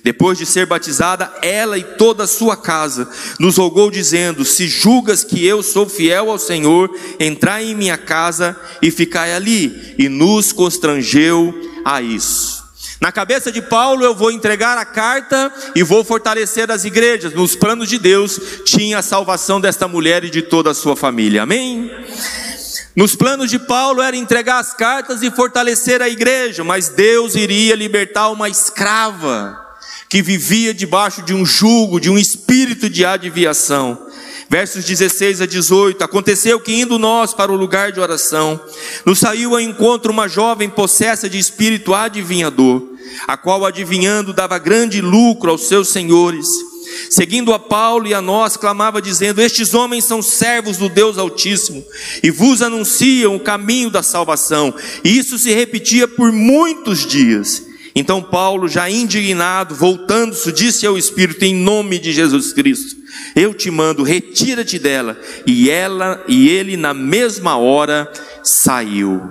Depois 0.06 0.38
de 0.38 0.46
ser 0.46 0.66
batizada, 0.66 1.32
ela 1.42 1.76
e 1.76 1.82
toda 1.82 2.24
a 2.24 2.28
sua 2.28 2.56
casa 2.56 3.08
nos 3.40 3.56
rogou, 3.56 3.90
dizendo: 3.90 4.44
Se 4.44 4.68
julgas 4.68 5.24
que 5.24 5.44
eu 5.44 5.64
sou 5.64 5.88
fiel 5.88 6.30
ao 6.30 6.38
Senhor, 6.38 6.88
entrai 7.18 7.64
em 7.64 7.74
minha 7.74 7.98
casa 7.98 8.56
e 8.80 8.90
ficai 8.90 9.34
ali. 9.34 9.94
E 9.98 10.08
nos 10.08 10.52
constrangeu 10.52 11.52
a 11.84 12.00
isso. 12.00 12.55
Na 13.00 13.12
cabeça 13.12 13.52
de 13.52 13.60
Paulo, 13.60 14.04
eu 14.04 14.14
vou 14.14 14.30
entregar 14.30 14.78
a 14.78 14.84
carta 14.84 15.52
e 15.74 15.82
vou 15.82 16.02
fortalecer 16.02 16.70
as 16.70 16.84
igrejas. 16.84 17.34
Nos 17.34 17.54
planos 17.54 17.88
de 17.88 17.98
Deus, 17.98 18.40
tinha 18.64 18.98
a 18.98 19.02
salvação 19.02 19.60
desta 19.60 19.86
mulher 19.86 20.24
e 20.24 20.30
de 20.30 20.42
toda 20.42 20.70
a 20.70 20.74
sua 20.74 20.96
família. 20.96 21.42
Amém? 21.42 21.90
Nos 22.94 23.14
planos 23.14 23.50
de 23.50 23.58
Paulo 23.58 24.00
era 24.00 24.16
entregar 24.16 24.58
as 24.58 24.72
cartas 24.72 25.22
e 25.22 25.30
fortalecer 25.30 26.00
a 26.00 26.08
igreja, 26.08 26.64
mas 26.64 26.88
Deus 26.88 27.34
iria 27.34 27.74
libertar 27.74 28.30
uma 28.30 28.48
escrava 28.48 29.62
que 30.08 30.22
vivia 30.22 30.72
debaixo 30.72 31.20
de 31.20 31.34
um 31.34 31.44
jugo, 31.44 32.00
de 32.00 32.08
um 32.08 32.16
espírito 32.16 32.88
de 32.88 33.04
adivinhação. 33.04 34.06
Versos 34.48 34.84
16 34.84 35.40
a 35.40 35.46
18: 35.46 36.02
Aconteceu 36.04 36.60
que, 36.60 36.72
indo 36.72 36.98
nós 36.98 37.34
para 37.34 37.50
o 37.50 37.56
lugar 37.56 37.90
de 37.90 38.00
oração, 38.00 38.60
nos 39.04 39.18
saiu 39.18 39.54
ao 39.54 39.60
encontro 39.60 40.12
uma 40.12 40.28
jovem 40.28 40.68
possessa 40.68 41.28
de 41.28 41.38
espírito 41.38 41.92
adivinhador, 41.92 42.82
a 43.26 43.36
qual, 43.36 43.64
adivinhando, 43.64 44.32
dava 44.32 44.58
grande 44.58 45.00
lucro 45.00 45.50
aos 45.50 45.66
seus 45.66 45.88
senhores. 45.88 46.46
Seguindo 47.10 47.52
a 47.52 47.58
Paulo 47.58 48.06
e 48.06 48.14
a 48.14 48.22
nós, 48.22 48.56
clamava, 48.56 49.02
dizendo: 49.02 49.42
Estes 49.42 49.74
homens 49.74 50.04
são 50.04 50.22
servos 50.22 50.76
do 50.76 50.88
Deus 50.88 51.18
Altíssimo 51.18 51.84
e 52.22 52.30
vos 52.30 52.62
anunciam 52.62 53.34
o 53.34 53.40
caminho 53.40 53.90
da 53.90 54.02
salvação. 54.02 54.72
E 55.02 55.18
isso 55.18 55.38
se 55.38 55.52
repetia 55.52 56.06
por 56.06 56.30
muitos 56.30 57.04
dias. 57.04 57.64
Então 57.96 58.22
Paulo, 58.22 58.68
já 58.68 58.88
indignado, 58.88 59.74
voltando-se, 59.74 60.52
disse 60.52 60.86
ao 60.86 60.96
Espírito: 60.96 61.44
Em 61.44 61.54
nome 61.54 61.98
de 61.98 62.12
Jesus 62.12 62.52
Cristo 62.52 63.05
eu 63.34 63.52
te 63.54 63.70
mando, 63.70 64.02
retira-te 64.02 64.78
dela. 64.78 65.16
E 65.46 65.70
ela 65.70 66.22
e 66.26 66.48
ele 66.48 66.76
na 66.76 66.94
mesma 66.94 67.56
hora 67.56 68.10
saiu. 68.42 69.22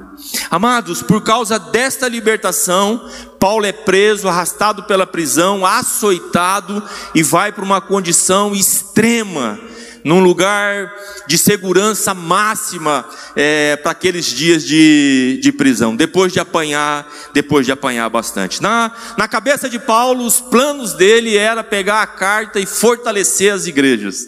Amados, 0.49 1.01
por 1.01 1.21
causa 1.21 1.57
desta 1.57 2.07
libertação, 2.07 3.09
Paulo 3.39 3.65
é 3.65 3.71
preso, 3.71 4.27
arrastado 4.27 4.83
pela 4.83 5.05
prisão, 5.05 5.65
açoitado 5.65 6.83
e 7.13 7.21
vai 7.21 7.51
para 7.51 7.63
uma 7.63 7.81
condição 7.81 8.55
extrema 8.55 9.59
num 10.05 10.19
lugar 10.19 10.93
de 11.25 11.35
segurança 11.35 12.13
máxima 12.13 13.03
é, 13.35 13.75
para 13.75 13.91
aqueles 13.91 14.27
dias 14.27 14.63
de, 14.63 15.39
de 15.41 15.51
prisão, 15.51 15.95
depois 15.95 16.31
de 16.31 16.39
apanhar, 16.39 17.11
depois 17.33 17.65
de 17.65 17.71
apanhar 17.71 18.07
bastante. 18.07 18.61
Na, 18.61 18.91
na 19.17 19.27
cabeça 19.27 19.67
de 19.67 19.79
Paulo, 19.79 20.23
os 20.23 20.39
planos 20.39 20.93
dele 20.93 21.35
era 21.35 21.63
pegar 21.63 22.03
a 22.03 22.07
carta 22.07 22.59
e 22.59 22.67
fortalecer 22.67 23.51
as 23.51 23.65
igrejas. 23.65 24.27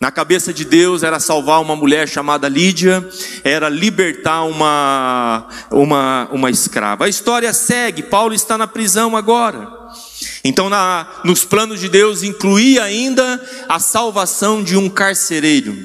Na 0.00 0.12
cabeça 0.12 0.52
de 0.54 0.64
Deus 0.64 1.02
era 1.02 1.18
salvar 1.18 1.60
uma 1.60 1.74
mulher 1.74 2.08
chamada 2.08 2.48
Lídia, 2.48 3.06
era 3.42 3.68
libertar 3.68 4.44
uma, 4.44 5.48
uma, 5.72 6.28
uma 6.30 6.50
escrava. 6.50 7.06
A 7.06 7.08
história 7.08 7.52
segue, 7.52 8.04
Paulo 8.04 8.32
está 8.32 8.56
na 8.56 8.68
prisão 8.68 9.16
agora. 9.16 9.79
Então, 10.42 10.70
na, 10.70 11.06
nos 11.24 11.44
planos 11.44 11.80
de 11.80 11.88
Deus, 11.88 12.22
incluía 12.22 12.82
ainda 12.82 13.40
a 13.68 13.78
salvação 13.78 14.62
de 14.62 14.76
um 14.76 14.88
carcereiro 14.88 15.76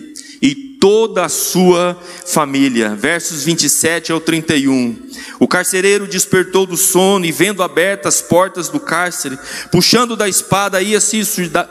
e 0.41 0.56
toda 0.56 1.26
a 1.26 1.30
sua 1.30 2.00
família. 2.26 2.96
Versos 2.96 3.44
27 3.44 4.12
ao 4.12 4.22
31. 4.22 4.96
O 5.39 5.48
carcereiro 5.48 6.08
despertou 6.08 6.65
do 6.65 6.78
sono 6.78 7.26
e, 7.26 7.32
vendo 7.32 7.63
abertas 7.63 8.15
as 8.15 8.22
portas 8.22 8.70
do 8.70 8.80
cárcere, 8.80 9.38
puxando 9.72 10.15
da 10.15 10.30
espada, 10.30 10.82
ia 10.82 11.02
se 11.02 11.22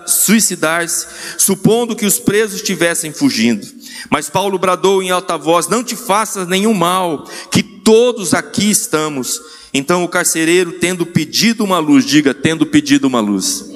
suicidar-se, 0.07 1.07
supondo 1.39 1.97
que 1.97 2.05
os 2.05 2.19
presos 2.19 2.57
estivessem 2.57 3.13
fugindo. 3.13 3.67
Mas 4.11 4.29
Paulo 4.29 4.59
bradou 4.59 5.03
em 5.03 5.11
alta 5.11 5.39
voz: 5.39 5.69
Não 5.69 5.83
te 5.83 5.97
faças 5.97 6.47
nenhum 6.47 6.75
mal, 6.75 7.25
que 7.51 7.63
todos 7.63 8.35
aqui 8.35 8.71
estamos. 8.71 9.41
Então 9.75 10.05
o 10.05 10.09
carcereiro, 10.09 10.75
tendo 10.79 11.05
pedido 11.05 11.65
uma 11.65 11.81
luz, 11.81 12.07
diga, 12.07 12.33
tendo 12.33 12.65
pedido 12.65 13.09
uma 13.09 13.19
luz, 13.19 13.69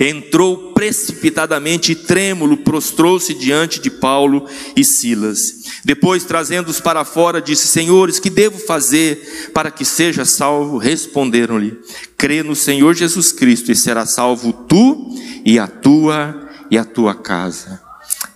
entrou 0.00 0.72
precipitadamente 0.72 1.92
e 1.92 1.94
trêmulo, 1.94 2.56
prostrou-se 2.56 3.34
diante 3.34 3.78
de 3.78 3.90
Paulo 3.90 4.48
e 4.74 4.82
Silas. 4.82 5.60
Depois, 5.84 6.24
trazendo-os 6.24 6.80
para 6.80 7.04
fora, 7.04 7.42
disse: 7.42 7.68
Senhores, 7.68 8.18
que 8.18 8.30
devo 8.30 8.58
fazer 8.58 9.50
para 9.52 9.70
que 9.70 9.84
seja 9.84 10.24
salvo? 10.24 10.78
Responderam-lhe: 10.78 11.78
Crê 12.16 12.42
no 12.42 12.56
Senhor 12.56 12.94
Jesus 12.94 13.32
Cristo 13.32 13.70
e 13.70 13.76
será 13.76 14.06
salvo 14.06 14.52
tu 14.52 15.14
e 15.44 15.58
a 15.58 15.66
tua 15.66 16.48
e 16.70 16.78
a 16.78 16.84
tua 16.84 17.14
casa. 17.14 17.82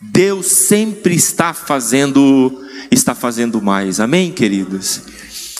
Deus 0.00 0.46
sempre 0.46 1.14
está 1.14 1.54
fazendo 1.54 2.60
está 2.90 3.14
fazendo 3.14 3.62
mais. 3.62 4.00
Amém, 4.00 4.30
queridos. 4.30 5.00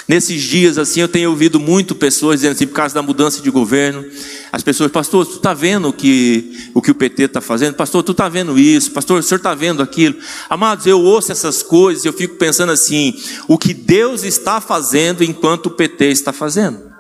Nesses 0.06 0.42
dias, 0.42 0.76
assim, 0.76 1.00
eu 1.00 1.08
tenho 1.08 1.30
ouvido 1.30 1.58
muito 1.58 1.94
pessoas 1.94 2.40
dizendo 2.40 2.52
assim, 2.52 2.66
por 2.66 2.74
causa 2.74 2.94
da 2.94 3.00
mudança 3.00 3.40
de 3.40 3.50
governo, 3.50 4.04
as 4.52 4.62
pessoas, 4.62 4.92
pastor, 4.92 5.24
tu 5.24 5.36
está 5.36 5.54
vendo 5.54 5.88
o 5.88 5.92
que, 5.94 6.70
o 6.74 6.82
que 6.82 6.90
o 6.90 6.94
PT 6.94 7.22
está 7.22 7.40
fazendo? 7.40 7.74
Pastor, 7.74 8.02
tu 8.02 8.12
está 8.12 8.28
vendo 8.28 8.58
isso? 8.58 8.90
Pastor, 8.90 9.20
o 9.20 9.22
senhor 9.22 9.38
está 9.38 9.54
vendo 9.54 9.82
aquilo? 9.82 10.16
Amados, 10.50 10.84
eu 10.86 11.00
ouço 11.00 11.32
essas 11.32 11.62
coisas 11.62 12.04
e 12.04 12.08
eu 12.08 12.12
fico 12.12 12.36
pensando 12.36 12.70
assim, 12.70 13.14
o 13.48 13.56
que 13.56 13.72
Deus 13.72 14.24
está 14.24 14.60
fazendo 14.60 15.24
enquanto 15.24 15.66
o 15.66 15.70
PT 15.70 16.10
está 16.10 16.34
fazendo? 16.34 16.92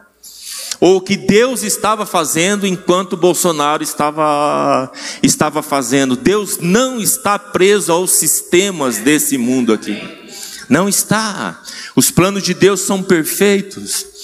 Ou 0.80 0.96
o 0.96 1.00
que 1.00 1.16
Deus 1.16 1.62
estava 1.62 2.06
fazendo 2.06 2.66
enquanto 2.66 3.18
Bolsonaro 3.18 3.82
estava, 3.82 4.90
estava 5.22 5.62
fazendo? 5.62 6.16
Deus 6.16 6.58
não 6.58 6.98
está 6.98 7.38
preso 7.38 7.92
aos 7.92 8.12
sistemas 8.12 8.96
desse 8.96 9.36
mundo 9.36 9.74
aqui. 9.74 10.23
Não 10.68 10.88
está. 10.88 11.60
Os 11.94 12.10
planos 12.10 12.42
de 12.42 12.54
Deus 12.54 12.80
são 12.80 13.02
perfeitos. 13.02 14.14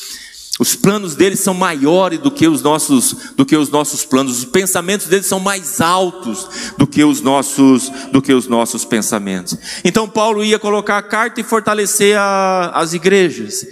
Os 0.61 0.77
planos 0.77 1.15
dele 1.15 1.37
são 1.37 1.55
maiores 1.55 2.19
do 2.19 2.31
que 2.31 2.47
os 2.47 2.61
nossos, 2.61 3.33
do 3.35 3.47
que 3.47 3.57
os 3.57 3.71
nossos 3.71 4.05
planos. 4.05 4.41
Os 4.41 4.45
pensamentos 4.45 5.07
dele 5.07 5.23
são 5.23 5.41
mais 5.41 5.81
altos 5.81 6.75
do 6.77 6.87
que 6.87 7.03
os 7.03 7.23
nossos, 7.23 7.89
do 8.13 8.21
que 8.21 8.35
os 8.35 8.47
nossos 8.47 8.85
pensamentos. 8.85 9.57
Então 9.83 10.07
Paulo 10.07 10.45
ia 10.45 10.59
colocar 10.59 10.99
a 10.99 11.03
carta 11.03 11.41
e 11.41 11.45
fortalecer 11.45 12.15
a, 12.19 12.73
as 12.75 12.93
igrejas. 12.93 13.67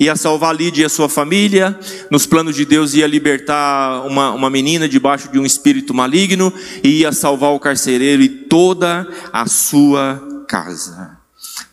Ia 0.00 0.16
salvar 0.16 0.52
Lídia 0.52 0.82
e 0.82 0.86
a 0.86 0.88
sua 0.88 1.08
família. 1.08 1.78
Nos 2.10 2.26
planos 2.26 2.56
de 2.56 2.64
Deus 2.64 2.92
ia 2.92 3.06
libertar 3.06 4.04
uma, 4.04 4.32
uma 4.32 4.50
menina 4.50 4.88
debaixo 4.88 5.30
de 5.30 5.38
um 5.38 5.46
espírito 5.46 5.94
maligno 5.94 6.52
e 6.82 7.02
ia 7.02 7.12
salvar 7.12 7.52
o 7.52 7.60
carcereiro 7.60 8.20
e 8.20 8.28
toda 8.28 9.08
a 9.32 9.46
sua 9.46 10.20
casa. 10.48 11.21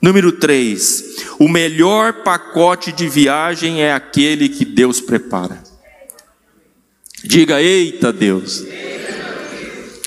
Número 0.01 0.31
3. 0.31 1.03
O 1.39 1.47
melhor 1.47 2.23
pacote 2.23 2.91
de 2.91 3.07
viagem 3.07 3.81
é 3.81 3.93
aquele 3.93 4.49
que 4.49 4.65
Deus 4.65 5.01
prepara. 5.01 5.61
Diga, 7.23 7.61
eita 7.61 8.13
Deus. 8.13 8.63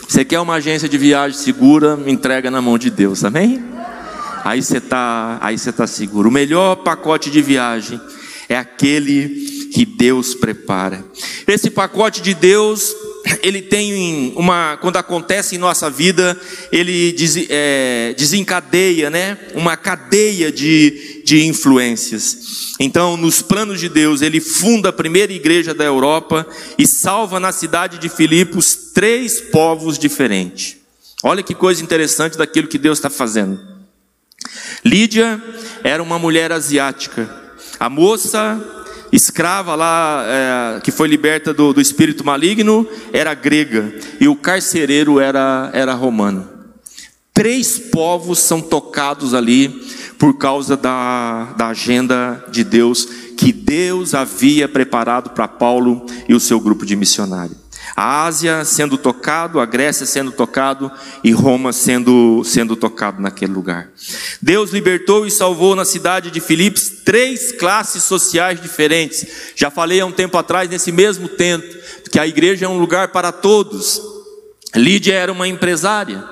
Você 0.08 0.24
quer 0.24 0.40
uma 0.40 0.54
agência 0.54 0.88
de 0.88 0.98
viagem 0.98 1.38
segura? 1.38 1.98
Entrega 2.06 2.50
na 2.50 2.60
mão 2.60 2.76
de 2.76 2.90
Deus, 2.90 3.24
amém? 3.24 3.62
Aí 4.44 4.62
você 4.62 4.78
está, 4.78 5.40
tá 5.76 5.86
seguro. 5.86 6.28
O 6.28 6.32
melhor 6.32 6.76
pacote 6.76 7.30
de 7.30 7.40
viagem 7.40 8.00
é 8.48 8.56
aquele 8.56 9.68
que 9.72 9.86
Deus 9.86 10.34
prepara. 10.34 11.04
Esse 11.46 11.70
pacote 11.70 12.20
de 12.20 12.34
Deus, 12.34 12.94
ele 13.42 13.62
tem 13.62 14.32
uma, 14.36 14.76
quando 14.80 14.96
acontece 14.96 15.54
em 15.54 15.58
nossa 15.58 15.88
vida, 15.88 16.38
ele 16.70 17.14
é, 17.48 18.14
desencadeia, 18.16 19.10
né? 19.10 19.38
Uma 19.54 19.76
cadeia 19.76 20.50
de, 20.50 21.22
de 21.24 21.46
influências. 21.46 22.74
Então, 22.80 23.16
nos 23.16 23.42
planos 23.42 23.80
de 23.80 23.88
Deus, 23.88 24.22
ele 24.22 24.40
funda 24.40 24.88
a 24.88 24.92
primeira 24.92 25.32
igreja 25.32 25.72
da 25.72 25.84
Europa 25.84 26.46
e 26.78 26.86
salva 26.86 27.38
na 27.38 27.52
cidade 27.52 27.98
de 27.98 28.08
Filipos 28.08 28.74
três 28.92 29.40
povos 29.40 29.98
diferentes. 29.98 30.76
Olha 31.22 31.42
que 31.42 31.54
coisa 31.54 31.82
interessante 31.82 32.36
daquilo 32.36 32.66
que 32.66 32.78
Deus 32.78 32.98
está 32.98 33.08
fazendo. 33.08 33.60
Lídia 34.84 35.40
era 35.84 36.02
uma 36.02 36.18
mulher 36.18 36.50
asiática. 36.50 37.30
A 37.78 37.88
moça 37.88 38.81
escrava 39.12 39.74
lá, 39.74 40.24
é, 40.26 40.80
que 40.80 40.90
foi 40.90 41.06
liberta 41.06 41.52
do, 41.52 41.72
do, 41.72 41.80
espírito 41.80 42.24
maligno, 42.24 42.88
era 43.12 43.34
grega. 43.34 43.94
E 44.18 44.26
o 44.26 44.34
carcereiro 44.34 45.20
era, 45.20 45.70
era 45.74 45.92
romano. 45.92 46.48
Três 47.34 47.78
povos 47.78 48.38
são 48.38 48.60
tocados 48.60 49.34
ali 49.34 49.68
por 50.18 50.38
causa 50.38 50.76
da, 50.76 51.52
da 51.56 51.68
agenda 51.68 52.44
de 52.50 52.64
Deus, 52.64 53.06
que 53.36 53.52
Deus 53.52 54.14
havia 54.14 54.68
preparado 54.68 55.30
para 55.30 55.48
Paulo 55.48 56.06
e 56.28 56.34
o 56.34 56.40
seu 56.40 56.60
grupo 56.60 56.86
de 56.86 56.96
missionários 56.96 57.61
a 57.94 58.24
Ásia 58.24 58.64
sendo 58.64 58.96
tocado, 58.96 59.60
a 59.60 59.66
Grécia 59.66 60.06
sendo 60.06 60.32
tocado 60.32 60.90
e 61.22 61.30
Roma 61.30 61.72
sendo, 61.72 62.42
sendo 62.44 62.74
tocado 62.74 63.20
naquele 63.20 63.52
lugar. 63.52 63.90
Deus 64.40 64.70
libertou 64.70 65.26
e 65.26 65.30
salvou 65.30 65.76
na 65.76 65.84
cidade 65.84 66.30
de 66.30 66.40
Filipos 66.40 66.88
três 67.04 67.52
classes 67.52 68.04
sociais 68.04 68.60
diferentes. 68.60 69.52
Já 69.54 69.70
falei 69.70 70.00
há 70.00 70.06
um 70.06 70.12
tempo 70.12 70.38
atrás, 70.38 70.68
nesse 70.70 70.90
mesmo 70.90 71.28
tempo, 71.28 71.66
que 72.10 72.18
a 72.18 72.26
igreja 72.26 72.66
é 72.66 72.68
um 72.68 72.78
lugar 72.78 73.08
para 73.08 73.30
todos. 73.30 74.00
Lídia 74.74 75.14
era 75.14 75.30
uma 75.30 75.46
empresária, 75.46 76.24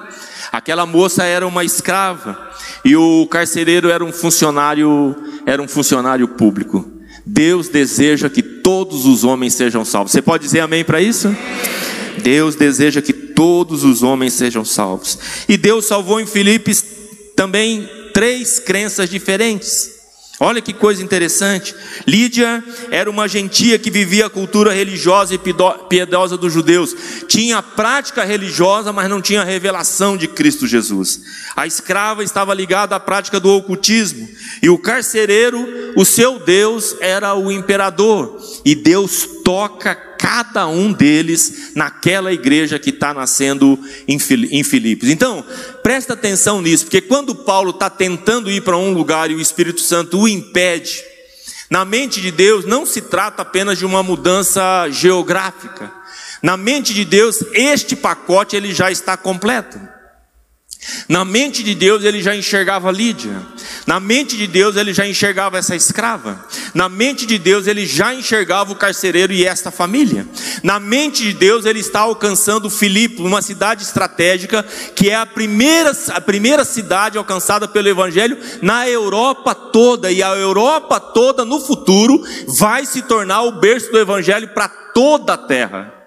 aquela 0.50 0.86
moça 0.86 1.24
era 1.24 1.46
uma 1.46 1.62
escrava 1.62 2.50
e 2.82 2.96
o 2.96 3.26
carcereiro 3.26 3.90
era 3.90 4.02
um 4.02 4.12
funcionário, 4.12 5.14
era 5.44 5.60
um 5.60 5.68
funcionário 5.68 6.26
público. 6.26 6.99
Deus 7.24 7.68
deseja 7.68 8.28
que 8.28 8.42
todos 8.42 9.06
os 9.06 9.24
homens 9.24 9.54
sejam 9.54 9.84
salvos. 9.84 10.12
Você 10.12 10.22
pode 10.22 10.44
dizer 10.44 10.60
amém 10.60 10.84
para 10.84 11.00
isso? 11.00 11.34
Deus 12.22 12.54
deseja 12.54 13.00
que 13.00 13.12
todos 13.12 13.84
os 13.84 14.02
homens 14.02 14.34
sejam 14.34 14.64
salvos. 14.64 15.18
E 15.48 15.56
Deus 15.56 15.86
salvou 15.86 16.20
em 16.20 16.26
Filipos 16.26 16.84
também 17.36 17.88
três 18.12 18.58
crenças 18.58 19.08
diferentes. 19.08 19.99
Olha 20.42 20.62
que 20.62 20.72
coisa 20.72 21.02
interessante. 21.02 21.74
Lídia 22.06 22.64
era 22.90 23.10
uma 23.10 23.28
gentia 23.28 23.78
que 23.78 23.90
vivia 23.90 24.24
a 24.24 24.30
cultura 24.30 24.72
religiosa 24.72 25.34
e 25.34 25.40
piedosa 25.86 26.38
dos 26.38 26.50
judeus. 26.50 26.96
Tinha 27.28 27.62
prática 27.62 28.24
religiosa, 28.24 28.90
mas 28.90 29.10
não 29.10 29.20
tinha 29.20 29.44
revelação 29.44 30.16
de 30.16 30.26
Cristo 30.26 30.66
Jesus. 30.66 31.20
A 31.54 31.66
escrava 31.66 32.24
estava 32.24 32.54
ligada 32.54 32.96
à 32.96 33.00
prática 33.00 33.38
do 33.38 33.50
ocultismo. 33.50 34.26
E 34.62 34.70
o 34.70 34.78
carcereiro, 34.78 35.92
o 35.94 36.06
seu 36.06 36.38
Deus, 36.38 36.96
era 37.00 37.34
o 37.34 37.52
imperador. 37.52 38.40
E 38.64 38.74
Deus 38.74 39.28
toca 39.50 39.96
cada 39.96 40.68
um 40.68 40.92
deles 40.92 41.72
naquela 41.74 42.32
igreja 42.32 42.78
que 42.78 42.90
está 42.90 43.12
nascendo 43.12 43.76
em 44.06 44.16
Filipos. 44.62 45.08
Então, 45.08 45.44
presta 45.82 46.12
atenção 46.12 46.62
nisso, 46.62 46.84
porque 46.84 47.00
quando 47.00 47.34
Paulo 47.34 47.70
está 47.70 47.90
tentando 47.90 48.48
ir 48.48 48.62
para 48.62 48.76
um 48.76 48.92
lugar 48.92 49.28
e 49.28 49.34
o 49.34 49.40
Espírito 49.40 49.80
Santo 49.80 50.20
o 50.20 50.28
impede, 50.28 51.02
na 51.68 51.84
mente 51.84 52.20
de 52.20 52.30
Deus 52.30 52.64
não 52.64 52.86
se 52.86 53.00
trata 53.00 53.42
apenas 53.42 53.76
de 53.76 53.84
uma 53.84 54.04
mudança 54.04 54.88
geográfica. 54.88 55.92
Na 56.40 56.56
mente 56.56 56.94
de 56.94 57.04
Deus, 57.04 57.38
este 57.52 57.96
pacote 57.96 58.54
ele 58.54 58.72
já 58.72 58.88
está 58.88 59.16
completo. 59.16 59.80
Na 61.08 61.24
mente 61.24 61.62
de 61.62 61.74
Deus 61.74 62.04
ele 62.04 62.22
já 62.22 62.34
enxergava 62.34 62.90
Lídia. 62.90 63.36
Na 63.86 64.00
mente 64.00 64.36
de 64.36 64.46
Deus 64.46 64.76
ele 64.76 64.94
já 64.94 65.06
enxergava 65.06 65.58
essa 65.58 65.76
escrava. 65.76 66.44
Na 66.72 66.88
mente 66.88 67.26
de 67.26 67.38
Deus 67.38 67.66
ele 67.66 67.84
já 67.84 68.14
enxergava 68.14 68.72
o 68.72 68.76
carcereiro 68.76 69.32
e 69.32 69.44
esta 69.44 69.70
família. 69.70 70.26
Na 70.62 70.80
mente 70.80 71.22
de 71.22 71.32
Deus 71.32 71.66
ele 71.66 71.80
está 71.80 72.00
alcançando 72.00 72.70
Filipe, 72.70 73.20
uma 73.20 73.42
cidade 73.42 73.82
estratégica 73.82 74.64
que 74.94 75.10
é 75.10 75.16
a 75.16 75.26
primeira, 75.26 75.92
a 76.10 76.20
primeira 76.20 76.64
cidade 76.64 77.18
alcançada 77.18 77.68
pelo 77.68 77.88
evangelho 77.88 78.38
na 78.62 78.88
Europa 78.88 79.54
toda 79.54 80.10
e 80.10 80.22
a 80.22 80.30
Europa 80.30 80.98
toda 80.98 81.44
no 81.44 81.60
futuro 81.60 82.24
vai 82.46 82.86
se 82.86 83.02
tornar 83.02 83.42
o 83.42 83.52
berço 83.52 83.90
do 83.90 83.98
evangelho 83.98 84.48
para 84.48 84.68
toda 84.68 85.34
a 85.34 85.38
terra. 85.38 85.99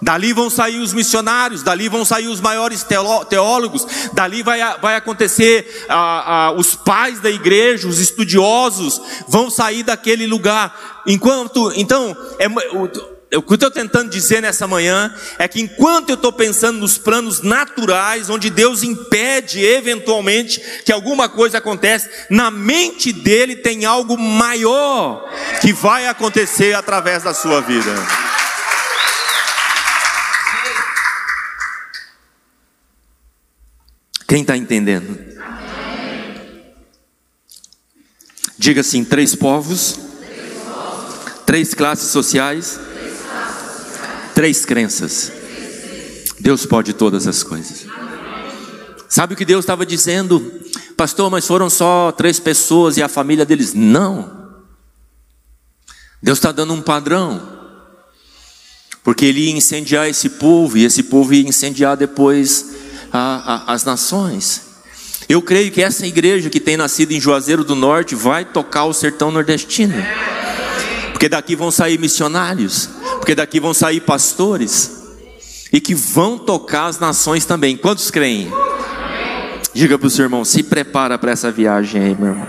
Dali 0.00 0.32
vão 0.32 0.50
sair 0.50 0.78
os 0.78 0.92
missionários, 0.92 1.62
dali 1.62 1.88
vão 1.88 2.04
sair 2.04 2.28
os 2.28 2.40
maiores 2.40 2.84
teólogos, 3.28 3.86
dali 4.12 4.42
vai, 4.42 4.60
vai 4.80 4.96
acontecer 4.96 5.86
ah, 5.88 6.48
ah, 6.48 6.52
os 6.52 6.74
pais 6.74 7.20
da 7.20 7.30
igreja, 7.30 7.88
os 7.88 7.98
estudiosos, 7.98 9.00
vão 9.28 9.50
sair 9.50 9.82
daquele 9.82 10.26
lugar. 10.26 11.02
Enquanto, 11.06 11.72
então, 11.74 12.16
é, 12.38 12.46
o, 12.48 12.88
o 13.34 13.42
que 13.42 13.52
eu 13.52 13.54
estou 13.54 13.70
tentando 13.70 14.10
dizer 14.10 14.40
nessa 14.40 14.66
manhã 14.66 15.12
é 15.38 15.48
que 15.48 15.60
enquanto 15.60 16.10
eu 16.10 16.14
estou 16.14 16.32
pensando 16.32 16.78
nos 16.78 16.96
planos 16.96 17.42
naturais, 17.42 18.30
onde 18.30 18.50
Deus 18.50 18.82
impede 18.82 19.64
eventualmente 19.64 20.60
que 20.84 20.92
alguma 20.92 21.28
coisa 21.28 21.58
aconteça, 21.58 22.08
na 22.30 22.50
mente 22.50 23.12
dele 23.12 23.56
tem 23.56 23.84
algo 23.84 24.16
maior 24.16 25.28
que 25.60 25.72
vai 25.72 26.06
acontecer 26.06 26.74
através 26.74 27.22
da 27.22 27.34
sua 27.34 27.60
vida. 27.60 27.92
Quem 34.36 34.42
está 34.42 34.54
entendendo? 34.54 35.18
Diga 38.58 38.82
assim: 38.82 39.02
três 39.02 39.34
povos, 39.34 39.98
três, 41.46 41.72
classes 41.72 42.10
sociais, 42.10 42.78
três, 44.34 44.66
crenças. 44.66 45.32
Deus 46.38 46.66
pode 46.66 46.92
todas 46.92 47.26
as 47.26 47.42
coisas. 47.42 47.86
Sabe 49.08 49.32
o 49.32 49.36
que 49.38 49.44
Deus 49.46 49.64
estava 49.64 49.86
dizendo? 49.86 50.52
Pastor, 50.98 51.30
mas 51.30 51.46
foram 51.46 51.70
só 51.70 52.12
três 52.12 52.38
pessoas 52.38 52.98
e 52.98 53.02
a 53.02 53.08
família 53.08 53.46
deles. 53.46 53.72
Não. 53.72 54.54
Deus 56.22 56.36
está 56.36 56.52
dando 56.52 56.74
um 56.74 56.82
padrão. 56.82 57.40
Porque 59.02 59.24
ele 59.24 59.46
ia 59.46 59.56
incendiar 59.56 60.06
esse 60.10 60.28
povo, 60.28 60.76
e 60.76 60.84
esse 60.84 61.04
povo 61.04 61.32
ia 61.32 61.48
incendiar 61.48 61.96
depois 61.96 62.75
a, 63.16 63.64
a, 63.66 63.72
as 63.72 63.84
nações. 63.84 64.62
Eu 65.28 65.42
creio 65.42 65.72
que 65.72 65.82
essa 65.82 66.06
igreja 66.06 66.50
que 66.50 66.60
tem 66.60 66.76
nascido 66.76 67.12
em 67.12 67.20
Juazeiro 67.20 67.64
do 67.64 67.74
Norte 67.74 68.14
vai 68.14 68.44
tocar 68.44 68.84
o 68.84 68.92
sertão 68.92 69.30
nordestino. 69.30 69.94
Porque 71.12 71.28
daqui 71.28 71.56
vão 71.56 71.70
sair 71.70 71.98
missionários, 71.98 72.88
porque 73.16 73.34
daqui 73.34 73.58
vão 73.58 73.72
sair 73.72 74.00
pastores 74.00 74.92
e 75.72 75.80
que 75.80 75.94
vão 75.94 76.38
tocar 76.38 76.86
as 76.86 76.98
nações 76.98 77.44
também. 77.44 77.76
Quantos 77.76 78.10
creem? 78.10 78.52
Diga 79.72 79.98
para 79.98 80.06
o 80.06 80.10
seu 80.10 80.24
irmão, 80.24 80.44
se 80.44 80.62
prepara 80.62 81.18
para 81.18 81.32
essa 81.32 81.50
viagem 81.50 82.02
aí, 82.02 82.16
meu 82.18 82.28
irmão. 82.28 82.48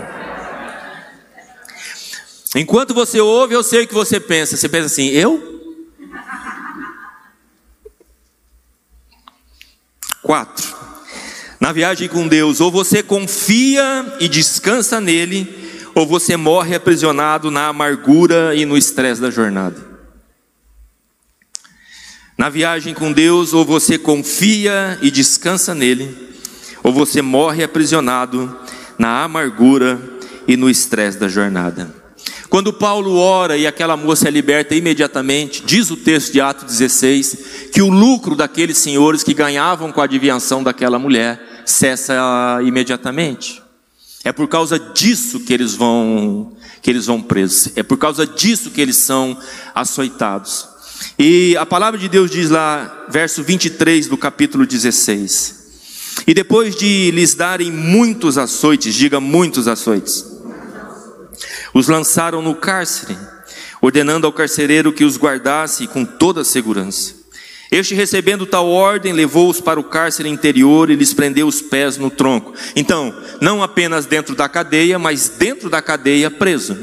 Enquanto 2.54 2.94
você 2.94 3.20
ouve, 3.20 3.54
eu 3.54 3.62
sei 3.62 3.84
o 3.84 3.86
que 3.86 3.94
você 3.94 4.20
pensa. 4.20 4.56
Você 4.56 4.68
pensa 4.68 4.86
assim, 4.86 5.08
eu? 5.08 5.57
Quatro, 10.28 10.76
na 11.58 11.72
viagem 11.72 12.06
com 12.06 12.28
Deus, 12.28 12.60
ou 12.60 12.70
você 12.70 13.02
confia 13.02 14.18
e 14.20 14.28
descansa 14.28 15.00
nele, 15.00 15.48
ou 15.94 16.06
você 16.06 16.36
morre 16.36 16.74
aprisionado 16.74 17.50
na 17.50 17.68
amargura 17.68 18.54
e 18.54 18.66
no 18.66 18.76
estresse 18.76 19.22
da 19.22 19.30
jornada. 19.30 19.78
Na 22.36 22.50
viagem 22.50 22.92
com 22.92 23.10
Deus, 23.10 23.54
ou 23.54 23.64
você 23.64 23.96
confia 23.96 24.98
e 25.00 25.10
descansa 25.10 25.74
nele, 25.74 26.14
ou 26.82 26.92
você 26.92 27.22
morre 27.22 27.64
aprisionado 27.64 28.54
na 28.98 29.24
amargura 29.24 29.98
e 30.46 30.58
no 30.58 30.68
estresse 30.68 31.16
da 31.16 31.26
jornada. 31.26 31.97
Quando 32.48 32.72
Paulo 32.72 33.16
ora 33.16 33.56
e 33.56 33.66
aquela 33.66 33.96
moça 33.96 34.28
é 34.28 34.30
liberta 34.30 34.74
imediatamente, 34.74 35.62
diz 35.64 35.90
o 35.90 35.96
texto 35.96 36.32
de 36.32 36.40
Atos 36.40 36.78
16, 36.78 37.70
que 37.72 37.82
o 37.82 37.90
lucro 37.90 38.34
daqueles 38.34 38.78
senhores 38.78 39.22
que 39.22 39.34
ganhavam 39.34 39.92
com 39.92 40.00
a 40.00 40.04
adivinhação 40.04 40.62
daquela 40.62 40.98
mulher 40.98 41.62
cessa 41.66 42.60
imediatamente. 42.64 43.62
É 44.24 44.32
por 44.32 44.48
causa 44.48 44.78
disso 44.78 45.40
que 45.40 45.52
eles 45.52 45.74
vão 45.74 46.52
que 46.80 46.90
eles 46.90 47.06
vão 47.06 47.20
presos. 47.20 47.72
É 47.76 47.82
por 47.82 47.98
causa 47.98 48.26
disso 48.26 48.70
que 48.70 48.80
eles 48.80 49.04
são 49.04 49.36
açoitados. 49.74 50.68
E 51.18 51.56
a 51.56 51.66
palavra 51.66 51.98
de 51.98 52.08
Deus 52.08 52.30
diz 52.30 52.50
lá, 52.50 53.06
verso 53.08 53.42
23 53.42 54.06
do 54.06 54.16
capítulo 54.16 54.66
16: 54.66 55.54
E 56.26 56.34
depois 56.34 56.76
de 56.76 57.10
lhes 57.10 57.34
darem 57.34 57.70
muitos 57.70 58.38
açoites, 58.38 58.94
diga 58.94 59.20
muitos 59.20 59.68
açoites, 59.68 60.24
os 61.74 61.88
lançaram 61.88 62.42
no 62.42 62.54
cárcere, 62.54 63.16
ordenando 63.80 64.26
ao 64.26 64.32
carcereiro 64.32 64.92
que 64.92 65.04
os 65.04 65.16
guardasse 65.16 65.86
com 65.86 66.04
toda 66.04 66.42
a 66.42 66.44
segurança. 66.44 67.14
Este, 67.70 67.94
recebendo 67.94 68.46
tal 68.46 68.66
ordem, 68.68 69.12
levou-os 69.12 69.60
para 69.60 69.78
o 69.78 69.84
cárcere 69.84 70.28
interior 70.28 70.90
e 70.90 70.96
lhes 70.96 71.12
prendeu 71.12 71.46
os 71.46 71.60
pés 71.60 71.98
no 71.98 72.10
tronco. 72.10 72.54
Então, 72.74 73.14
não 73.40 73.62
apenas 73.62 74.06
dentro 74.06 74.34
da 74.34 74.48
cadeia, 74.48 74.98
mas 74.98 75.28
dentro 75.28 75.68
da 75.68 75.82
cadeia 75.82 76.30
preso. 76.30 76.76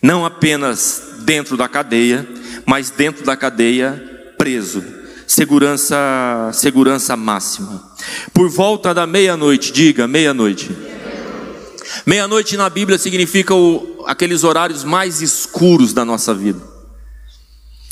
Não 0.00 0.24
apenas 0.24 1.16
dentro 1.20 1.56
da 1.56 1.68
cadeia, 1.68 2.26
mas 2.64 2.90
dentro 2.90 3.24
da 3.24 3.36
cadeia, 3.36 4.32
preso. 4.38 4.84
Segurança, 5.26 6.50
segurança 6.52 7.16
máxima. 7.16 7.82
Por 8.32 8.48
volta 8.48 8.94
da 8.94 9.06
meia-noite, 9.06 9.72
diga 9.72 10.06
meia-noite. 10.06 10.70
Meia-noite 12.06 12.56
na 12.56 12.70
Bíblia 12.70 12.98
significa 12.98 13.52
o, 13.52 14.04
aqueles 14.06 14.44
horários 14.44 14.84
mais 14.84 15.20
escuros 15.20 15.92
da 15.92 16.04
nossa 16.04 16.32
vida. 16.32 16.62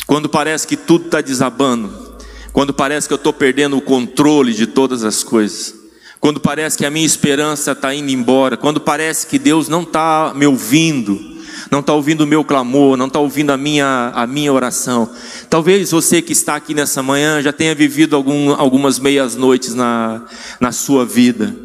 Quando 0.06 0.28
parece 0.28 0.68
que 0.68 0.76
tudo 0.76 1.06
está 1.06 1.20
desabando. 1.20 2.14
Quando 2.52 2.72
parece 2.72 3.08
que 3.08 3.12
eu 3.12 3.16
estou 3.16 3.32
perdendo 3.32 3.76
o 3.76 3.82
controle 3.82 4.54
de 4.54 4.68
todas 4.68 5.02
as 5.02 5.24
coisas. 5.24 5.74
Quando 6.20 6.38
parece 6.38 6.78
que 6.78 6.86
a 6.86 6.90
minha 6.90 7.04
esperança 7.04 7.72
está 7.72 7.92
indo 7.92 8.12
embora. 8.12 8.56
Quando 8.56 8.80
parece 8.80 9.26
que 9.26 9.36
Deus 9.36 9.66
não 9.68 9.82
está 9.82 10.32
me 10.32 10.46
ouvindo 10.46 11.34
não 11.70 11.80
está 11.80 11.92
ouvindo 11.92 12.22
o 12.22 12.26
meu 12.26 12.44
clamor, 12.44 12.96
não 12.96 13.06
está 13.06 13.18
ouvindo 13.18 13.50
a 13.50 13.56
minha, 13.56 14.12
a 14.14 14.26
minha 14.26 14.52
oração. 14.52 15.10
Talvez 15.48 15.90
você 15.90 16.20
que 16.20 16.32
está 16.32 16.56
aqui 16.56 16.74
nessa 16.74 17.02
manhã 17.02 17.42
já 17.42 17.52
tenha 17.52 17.74
vivido 17.74 18.14
algum, 18.14 18.52
algumas 18.52 18.98
meias 18.98 19.34
noites 19.34 19.74
na, 19.74 20.22
na 20.60 20.72
sua 20.72 21.04
vida. 21.04 21.63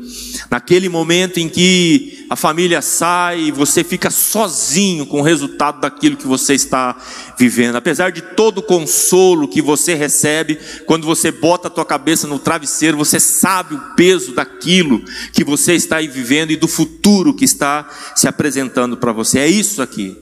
Naquele 0.49 0.87
momento 0.87 1.39
em 1.39 1.49
que 1.49 2.25
a 2.29 2.35
família 2.35 2.81
sai 2.81 3.41
e 3.41 3.51
você 3.51 3.83
fica 3.83 4.11
sozinho 4.11 5.05
com 5.05 5.19
o 5.19 5.23
resultado 5.23 5.81
daquilo 5.81 6.15
que 6.15 6.27
você 6.27 6.53
está 6.53 6.95
vivendo. 7.37 7.75
Apesar 7.75 8.11
de 8.11 8.21
todo 8.21 8.59
o 8.59 8.63
consolo 8.63 9.47
que 9.47 9.61
você 9.61 9.95
recebe, 9.95 10.59
quando 10.85 11.05
você 11.05 11.31
bota 11.31 11.67
a 11.67 11.71
tua 11.71 11.85
cabeça 11.85 12.27
no 12.27 12.37
travesseiro, 12.37 12.97
você 12.97 13.19
sabe 13.19 13.73
o 13.73 13.95
peso 13.95 14.33
daquilo 14.33 15.03
que 15.33 15.43
você 15.43 15.73
está 15.73 15.97
vivendo 15.99 16.51
e 16.51 16.55
do 16.57 16.67
futuro 16.67 17.33
que 17.33 17.45
está 17.45 17.89
se 18.15 18.27
apresentando 18.27 18.95
para 18.97 19.11
você. 19.11 19.39
É 19.39 19.47
isso 19.47 19.81
aqui. 19.81 20.15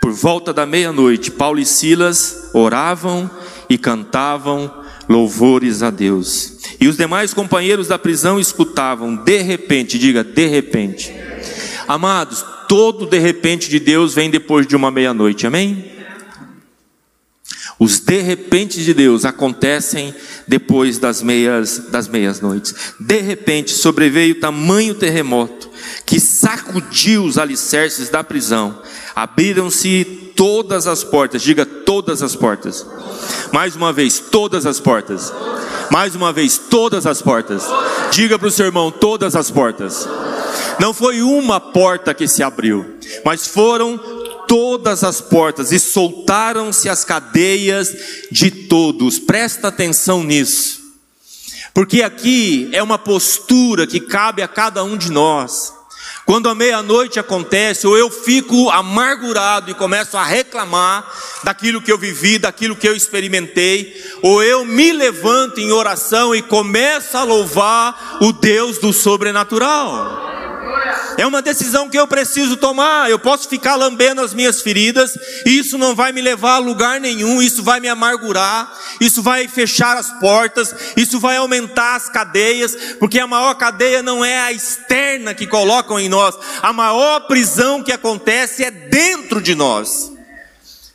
Por 0.00 0.12
volta 0.12 0.52
da 0.52 0.64
meia-noite, 0.64 1.32
Paulo 1.32 1.58
e 1.58 1.66
Silas 1.66 2.50
oravam 2.54 3.28
e 3.68 3.76
cantavam 3.76 4.85
louvores 5.08 5.82
a 5.82 5.90
Deus. 5.90 6.58
E 6.80 6.88
os 6.88 6.96
demais 6.96 7.32
companheiros 7.32 7.88
da 7.88 7.98
prisão 7.98 8.38
escutavam, 8.38 9.16
de 9.16 9.42
repente, 9.42 9.98
diga, 9.98 10.22
de 10.22 10.46
repente. 10.46 11.12
Amados, 11.88 12.44
todo 12.68 13.06
de 13.06 13.18
repente 13.18 13.68
de 13.70 13.78
Deus 13.78 14.14
vem 14.14 14.30
depois 14.30 14.66
de 14.66 14.74
uma 14.74 14.90
meia-noite, 14.90 15.46
amém? 15.46 15.96
Os 17.78 18.00
de 18.00 18.20
repente 18.22 18.82
de 18.82 18.94
Deus 18.94 19.24
acontecem 19.24 20.14
depois 20.48 20.98
das 20.98 21.20
meias 21.22 21.78
das 21.90 22.08
meias 22.08 22.40
noites. 22.40 22.74
De 22.98 23.20
repente 23.20 23.70
sobreveio 23.70 24.40
tamanho 24.40 24.94
terremoto 24.94 25.70
que 26.04 26.20
sacudiu 26.20 27.24
os 27.24 27.38
alicerces 27.38 28.08
da 28.08 28.22
prisão. 28.22 28.80
Abriram-se 29.14 30.04
todas 30.36 30.86
as 30.86 31.02
portas. 31.02 31.42
Diga 31.42 31.64
todas 31.64 32.22
as 32.22 32.36
portas. 32.36 32.86
Mais 33.52 33.74
uma 33.74 33.92
vez, 33.92 34.20
todas 34.20 34.66
as 34.66 34.78
portas. 34.78 35.32
Mais 35.90 36.14
uma 36.14 36.32
vez, 36.32 36.58
todas 36.58 37.06
as 37.06 37.22
portas. 37.22 37.64
Diga 38.10 38.38
para 38.38 38.48
o 38.48 38.50
seu 38.50 38.66
irmão: 38.66 38.90
todas 38.90 39.34
as 39.34 39.50
portas. 39.50 40.06
Não 40.78 40.92
foi 40.92 41.22
uma 41.22 41.58
porta 41.58 42.12
que 42.12 42.28
se 42.28 42.42
abriu, 42.42 42.98
mas 43.24 43.46
foram 43.46 43.98
todas 44.46 45.02
as 45.02 45.20
portas 45.20 45.72
e 45.72 45.78
soltaram-se 45.78 46.88
as 46.88 47.04
cadeias 47.04 47.94
de 48.30 48.50
todos. 48.50 49.18
Presta 49.18 49.68
atenção 49.68 50.22
nisso. 50.22 50.80
Porque 51.72 52.02
aqui 52.02 52.68
é 52.72 52.82
uma 52.82 52.98
postura 52.98 53.86
que 53.86 54.00
cabe 54.00 54.42
a 54.42 54.48
cada 54.48 54.82
um 54.82 54.96
de 54.96 55.10
nós. 55.10 55.75
Quando 56.26 56.48
a 56.48 56.56
meia-noite 56.56 57.20
acontece, 57.20 57.86
ou 57.86 57.96
eu 57.96 58.10
fico 58.10 58.68
amargurado 58.70 59.70
e 59.70 59.74
começo 59.74 60.16
a 60.16 60.24
reclamar 60.24 61.08
daquilo 61.44 61.80
que 61.80 61.92
eu 61.92 61.96
vivi, 61.96 62.36
daquilo 62.36 62.74
que 62.74 62.88
eu 62.88 62.96
experimentei, 62.96 63.94
ou 64.20 64.42
eu 64.42 64.64
me 64.64 64.92
levanto 64.92 65.60
em 65.60 65.70
oração 65.70 66.34
e 66.34 66.42
começo 66.42 67.16
a 67.16 67.22
louvar 67.22 68.18
o 68.20 68.32
Deus 68.32 68.78
do 68.78 68.92
sobrenatural. 68.92 70.45
É 71.18 71.26
uma 71.26 71.40
decisão 71.40 71.88
que 71.88 71.98
eu 71.98 72.06
preciso 72.06 72.56
tomar. 72.56 73.10
Eu 73.10 73.18
posso 73.18 73.48
ficar 73.48 73.74
lambendo 73.74 74.20
as 74.20 74.34
minhas 74.34 74.60
feridas, 74.60 75.16
e 75.46 75.58
isso 75.58 75.78
não 75.78 75.94
vai 75.94 76.12
me 76.12 76.20
levar 76.20 76.54
a 76.54 76.58
lugar 76.58 77.00
nenhum, 77.00 77.40
isso 77.40 77.62
vai 77.62 77.80
me 77.80 77.88
amargurar, 77.88 78.72
isso 79.00 79.22
vai 79.22 79.48
fechar 79.48 79.96
as 79.96 80.10
portas, 80.20 80.74
isso 80.96 81.18
vai 81.18 81.36
aumentar 81.36 81.96
as 81.96 82.08
cadeias, 82.08 82.76
porque 82.98 83.18
a 83.18 83.26
maior 83.26 83.54
cadeia 83.54 84.02
não 84.02 84.24
é 84.24 84.40
a 84.40 84.52
externa 84.52 85.34
que 85.34 85.46
colocam 85.46 85.98
em 85.98 86.08
nós, 86.08 86.36
a 86.62 86.72
maior 86.72 87.20
prisão 87.20 87.82
que 87.82 87.92
acontece 87.92 88.64
é 88.64 88.70
dentro 88.70 89.40
de 89.40 89.54
nós. 89.54 90.12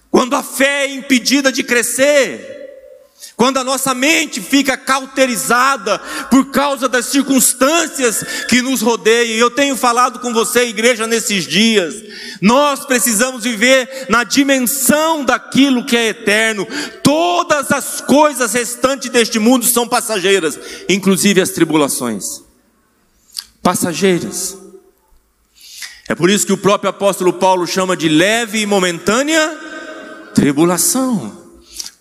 Quando 0.09 0.35
a 0.35 0.43
fé 0.43 0.85
é 0.85 0.93
impedida 0.93 1.51
de 1.51 1.63
crescer, 1.63 2.60
quando 3.41 3.57
a 3.57 3.63
nossa 3.63 3.95
mente 3.95 4.39
fica 4.39 4.77
cauterizada 4.77 5.97
por 6.29 6.51
causa 6.51 6.87
das 6.87 7.07
circunstâncias 7.07 8.23
que 8.47 8.61
nos 8.61 8.81
rodeiam, 8.81 9.35
eu 9.35 9.49
tenho 9.49 9.75
falado 9.75 10.19
com 10.19 10.31
você, 10.31 10.67
igreja, 10.67 11.07
nesses 11.07 11.47
dias, 11.47 12.03
nós 12.39 12.85
precisamos 12.85 13.43
viver 13.43 14.05
na 14.09 14.23
dimensão 14.23 15.25
daquilo 15.25 15.83
que 15.83 15.97
é 15.97 16.09
eterno. 16.09 16.67
Todas 17.01 17.71
as 17.71 17.99
coisas 17.99 18.53
restantes 18.53 19.09
deste 19.09 19.39
mundo 19.39 19.65
são 19.65 19.87
passageiras, 19.87 20.59
inclusive 20.87 21.41
as 21.41 21.49
tribulações. 21.49 22.43
Passageiras. 23.63 24.55
É 26.07 26.13
por 26.13 26.29
isso 26.29 26.45
que 26.45 26.53
o 26.53 26.57
próprio 26.59 26.91
apóstolo 26.91 27.33
Paulo 27.33 27.65
chama 27.65 27.97
de 27.97 28.07
leve 28.07 28.59
e 28.59 28.67
momentânea 28.67 29.57
tribulação 30.35 31.40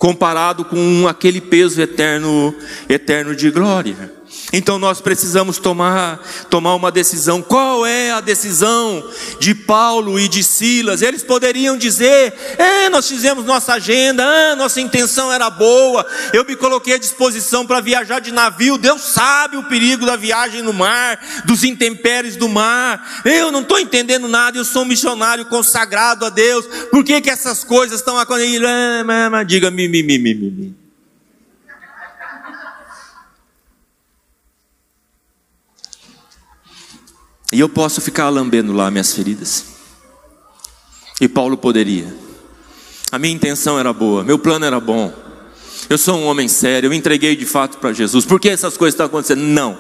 comparado 0.01 0.65
com 0.65 1.07
aquele 1.07 1.43
peso 1.43 1.79
eterno, 1.83 2.55
eterno 2.89 3.37
de 3.37 3.51
glória. 3.51 4.11
Então 4.53 4.79
nós 4.79 5.01
precisamos 5.01 5.59
tomar, 5.59 6.19
tomar 6.49 6.75
uma 6.75 6.91
decisão. 6.91 7.41
Qual 7.41 7.87
é 7.87 8.11
a 8.11 8.21
decisão 8.21 9.09
de 9.39 9.55
Paulo 9.55 10.19
e 10.19 10.29
de 10.29 10.43
Silas? 10.43 11.03
Eles 11.03 11.23
poderiam 11.23 11.77
dizer: 11.77 12.35
é, 12.59 12.89
nós 12.89 13.09
fizemos 13.09 13.45
nossa 13.45 13.75
agenda, 13.75 14.25
ah, 14.25 14.57
nossa 14.57 14.81
intenção 14.81 15.33
era 15.33 15.49
boa, 15.49 16.05
eu 16.33 16.45
me 16.45 16.57
coloquei 16.57 16.95
à 16.95 16.99
disposição 16.99 17.67
para 17.67 17.81
viajar 17.81 18.21
de 18.21 18.33
navio. 18.33 18.77
Deus 18.77 19.03
sabe 19.03 19.57
o 19.57 19.65
perigo 19.65 20.05
da 20.05 20.17
viagem 20.17 20.63
no 20.63 20.73
mar, 20.73 21.19
dos 21.45 21.63
intempéries 21.63 22.37
do 22.37 22.49
mar. 22.49 23.23
Eu 23.25 23.53
não 23.53 23.61
estou 23.61 23.79
entendendo 23.79 24.29
nada, 24.29 24.59
eu 24.59 24.65
sou 24.65 24.83
um 24.83 24.87
missionário 24.87 25.47
consagrado 25.47 26.27
a 26.27 26.31
Deus. 26.31 26.67
Por 26.91 27.05
que, 27.05 27.21
que 27.21 27.31
essas 27.31 27.63
coisas 27.63 28.01
estão 28.01 28.19
acontecendo? 28.19 28.31
Diga, 29.47 29.71
mi, 29.71 29.89
mi, 29.89 30.03
mi, 30.03 30.19
mi, 30.19 30.75
E 37.53 37.59
eu 37.59 37.69
posso 37.69 38.01
ficar 38.01 38.29
lambendo 38.29 38.73
lá 38.73 38.91
minhas 38.91 39.13
feridas. 39.13 39.65
E 41.21 41.29
Paulo 41.29 41.57
poderia. 41.57 42.15
A 43.11 43.19
minha 43.19 43.35
intenção 43.35 43.79
era 43.79 43.93
boa, 43.93 44.23
meu 44.23 44.39
plano 44.39 44.65
era 44.65 44.79
bom. 44.79 45.13
Eu 45.89 45.99
sou 45.99 46.17
um 46.17 46.27
homem 46.27 46.47
sério, 46.47 46.87
eu 46.87 46.93
entreguei 46.93 47.35
de 47.35 47.45
fato 47.45 47.79
para 47.79 47.93
Jesus. 47.93 48.25
Por 48.25 48.39
que 48.39 48.49
essas 48.49 48.77
coisas 48.77 48.95
estão 48.95 49.07
acontecendo? 49.07 49.43
Não. 49.43 49.77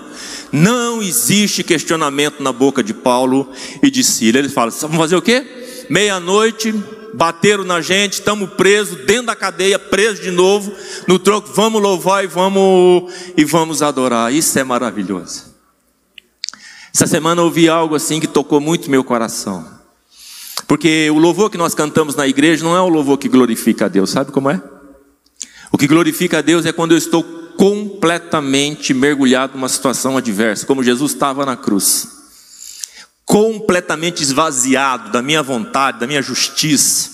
Não 0.50 1.00
existe 1.00 1.62
questionamento 1.62 2.42
na 2.42 2.52
boca 2.52 2.82
de 2.82 2.92
Paulo 2.92 3.48
e 3.80 3.90
de 3.90 4.02
Síria. 4.02 4.40
Ele 4.40 4.48
fala: 4.48 4.72
vamos 4.72 4.96
fazer 4.96 5.14
o 5.14 5.22
quê? 5.22 5.86
Meia-noite, 5.88 6.74
bateram 7.14 7.64
na 7.64 7.80
gente, 7.80 8.14
estamos 8.14 8.50
presos 8.54 9.04
dentro 9.06 9.26
da 9.26 9.36
cadeia, 9.36 9.78
presos 9.78 10.20
de 10.20 10.30
novo, 10.30 10.72
no 11.06 11.18
troco, 11.18 11.52
vamos 11.54 11.80
louvar 11.80 12.24
e 12.24 12.26
vamos 12.26 13.12
e 13.36 13.44
vamos 13.44 13.82
adorar. 13.82 14.32
Isso 14.32 14.58
é 14.58 14.64
maravilhoso. 14.64 15.49
Essa 16.94 17.06
semana 17.06 17.40
eu 17.40 17.46
ouvi 17.46 17.68
algo 17.68 17.94
assim 17.94 18.20
que 18.20 18.26
tocou 18.26 18.60
muito 18.60 18.90
meu 18.90 19.04
coração. 19.04 19.64
Porque 20.66 21.10
o 21.10 21.18
louvor 21.18 21.50
que 21.50 21.58
nós 21.58 21.74
cantamos 21.74 22.14
na 22.14 22.26
igreja 22.26 22.64
não 22.64 22.76
é 22.76 22.80
o 22.80 22.88
louvor 22.88 23.18
que 23.18 23.28
glorifica 23.28 23.86
a 23.86 23.88
Deus, 23.88 24.10
sabe 24.10 24.30
como 24.32 24.50
é? 24.50 24.62
O 25.72 25.78
que 25.78 25.86
glorifica 25.86 26.38
a 26.38 26.42
Deus 26.42 26.66
é 26.66 26.72
quando 26.72 26.92
eu 26.92 26.98
estou 26.98 27.22
completamente 27.56 28.94
mergulhado 28.94 29.54
numa 29.54 29.68
situação 29.68 30.16
adversa, 30.16 30.66
como 30.66 30.82
Jesus 30.82 31.12
estava 31.12 31.44
na 31.44 31.56
cruz. 31.56 32.08
Completamente 33.24 34.22
esvaziado 34.22 35.10
da 35.10 35.22
minha 35.22 35.42
vontade, 35.42 36.00
da 36.00 36.06
minha 36.06 36.22
justiça. 36.22 37.10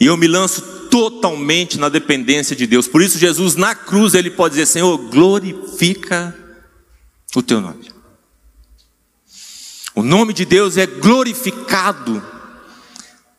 E 0.00 0.06
eu 0.06 0.16
me 0.16 0.26
lanço 0.26 0.62
totalmente 0.90 1.78
na 1.78 1.88
dependência 1.88 2.54
de 2.54 2.66
Deus. 2.66 2.86
Por 2.86 3.02
isso, 3.02 3.18
Jesus 3.18 3.56
na 3.56 3.74
cruz 3.74 4.14
ele 4.14 4.30
pode 4.30 4.54
dizer: 4.54 4.66
Senhor, 4.66 4.96
glorifica 4.96 6.34
o 7.34 7.42
teu 7.42 7.60
nome. 7.60 7.93
O 9.94 10.02
nome 10.02 10.32
de 10.32 10.44
Deus 10.44 10.76
é 10.76 10.86
glorificado 10.86 12.22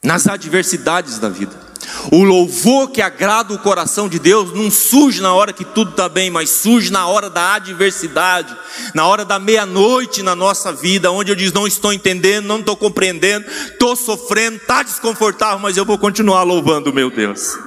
nas 0.02 0.26
adversidades 0.26 1.20
da 1.20 1.28
vida. 1.28 1.66
O 2.12 2.24
louvor 2.24 2.92
que 2.92 3.02
agrada 3.02 3.54
o 3.54 3.60
coração 3.60 4.08
de 4.08 4.20
Deus 4.20 4.54
não 4.54 4.72
surge 4.72 5.22
na 5.22 5.34
hora 5.34 5.52
que 5.52 5.66
tudo 5.66 5.92
está 5.92 6.08
bem, 6.08 6.30
mas 6.30 6.50
surge 6.50 6.92
na 6.92 7.08
hora 7.08 7.30
da 7.30 7.56
adversidade, 7.56 8.56
na 8.94 9.06
hora 9.06 9.26
da 9.26 9.38
meia-noite 9.38 10.24
na 10.24 10.36
nossa 10.36 10.72
vida, 10.72 11.12
onde 11.12 11.32
eu 11.32 11.36
diz: 11.36 11.52
não 11.52 11.68
estou 11.68 11.92
entendendo, 11.92 12.46
não 12.46 12.60
estou 12.60 12.78
compreendendo, 12.78 13.46
estou 13.50 13.96
sofrendo, 13.96 14.58
está 14.58 14.82
desconfortável, 14.84 15.60
mas 15.60 15.76
eu 15.76 15.86
vou 15.86 15.98
continuar 15.98 16.44
louvando 16.44 16.94
meu 16.94 17.10
Deus. 17.10 17.58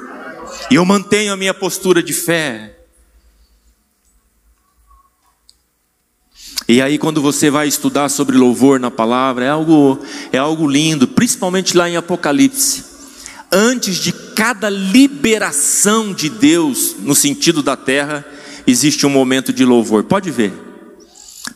E 0.70 0.76
eu 0.76 0.84
mantenho 0.84 1.32
a 1.32 1.36
minha 1.36 1.52
postura 1.52 2.02
de 2.02 2.12
fé. 2.12 2.77
E 6.68 6.82
aí 6.82 6.98
quando 6.98 7.22
você 7.22 7.50
vai 7.50 7.66
estudar 7.66 8.10
sobre 8.10 8.36
louvor 8.36 8.78
na 8.78 8.90
palavra, 8.90 9.46
é 9.46 9.48
algo 9.48 9.98
é 10.30 10.36
algo 10.36 10.68
lindo, 10.68 11.08
principalmente 11.08 11.74
lá 11.74 11.88
em 11.88 11.96
Apocalipse. 11.96 12.84
Antes 13.50 13.96
de 13.96 14.12
cada 14.12 14.68
liberação 14.68 16.12
de 16.12 16.28
Deus 16.28 16.96
no 16.98 17.14
sentido 17.14 17.62
da 17.62 17.74
terra, 17.74 18.22
existe 18.66 19.06
um 19.06 19.10
momento 19.10 19.50
de 19.50 19.64
louvor. 19.64 20.04
Pode 20.04 20.30
ver. 20.30 20.52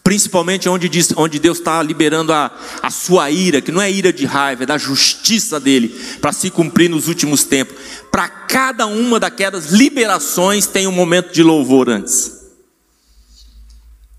Principalmente 0.02 0.68
onde, 0.68 0.88
diz, 0.88 1.12
onde 1.14 1.38
Deus 1.38 1.58
está 1.58 1.82
liberando 1.82 2.32
a, 2.32 2.50
a 2.82 2.90
sua 2.90 3.30
ira, 3.30 3.60
que 3.60 3.70
não 3.70 3.82
é 3.82 3.92
ira 3.92 4.10
de 4.10 4.24
raiva, 4.24 4.62
é 4.62 4.66
da 4.66 4.78
justiça 4.78 5.60
dele, 5.60 5.94
para 6.20 6.32
se 6.32 6.50
cumprir 6.50 6.88
nos 6.88 7.06
últimos 7.08 7.44
tempos. 7.44 7.76
Para 8.10 8.28
cada 8.28 8.86
uma 8.86 9.20
daquelas 9.20 9.70
liberações 9.70 10.66
tem 10.66 10.86
um 10.86 10.92
momento 10.92 11.32
de 11.32 11.42
louvor 11.42 11.90
antes. 11.90 12.41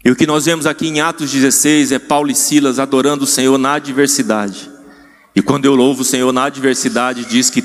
E 0.06 0.12
o 0.12 0.16
que 0.16 0.28
nós 0.28 0.46
vemos 0.46 0.66
aqui 0.66 0.88
em 0.88 1.00
Atos 1.00 1.32
16 1.32 1.94
é 1.94 2.00
Paulo 2.00 2.30
e 2.30 2.36
Silas 2.36 2.78
adorando 2.78 3.24
o 3.24 3.28
Senhor 3.28 3.58
na 3.58 3.76
adversidade. 3.76 4.70
E 5.34 5.42
quando 5.42 5.64
eu 5.64 5.76
louvo 5.76 6.02
o 6.02 6.06
Senhor 6.06 6.32
na 6.34 6.46
adversidade, 6.46 7.24
diz 7.24 7.50
que 7.50 7.62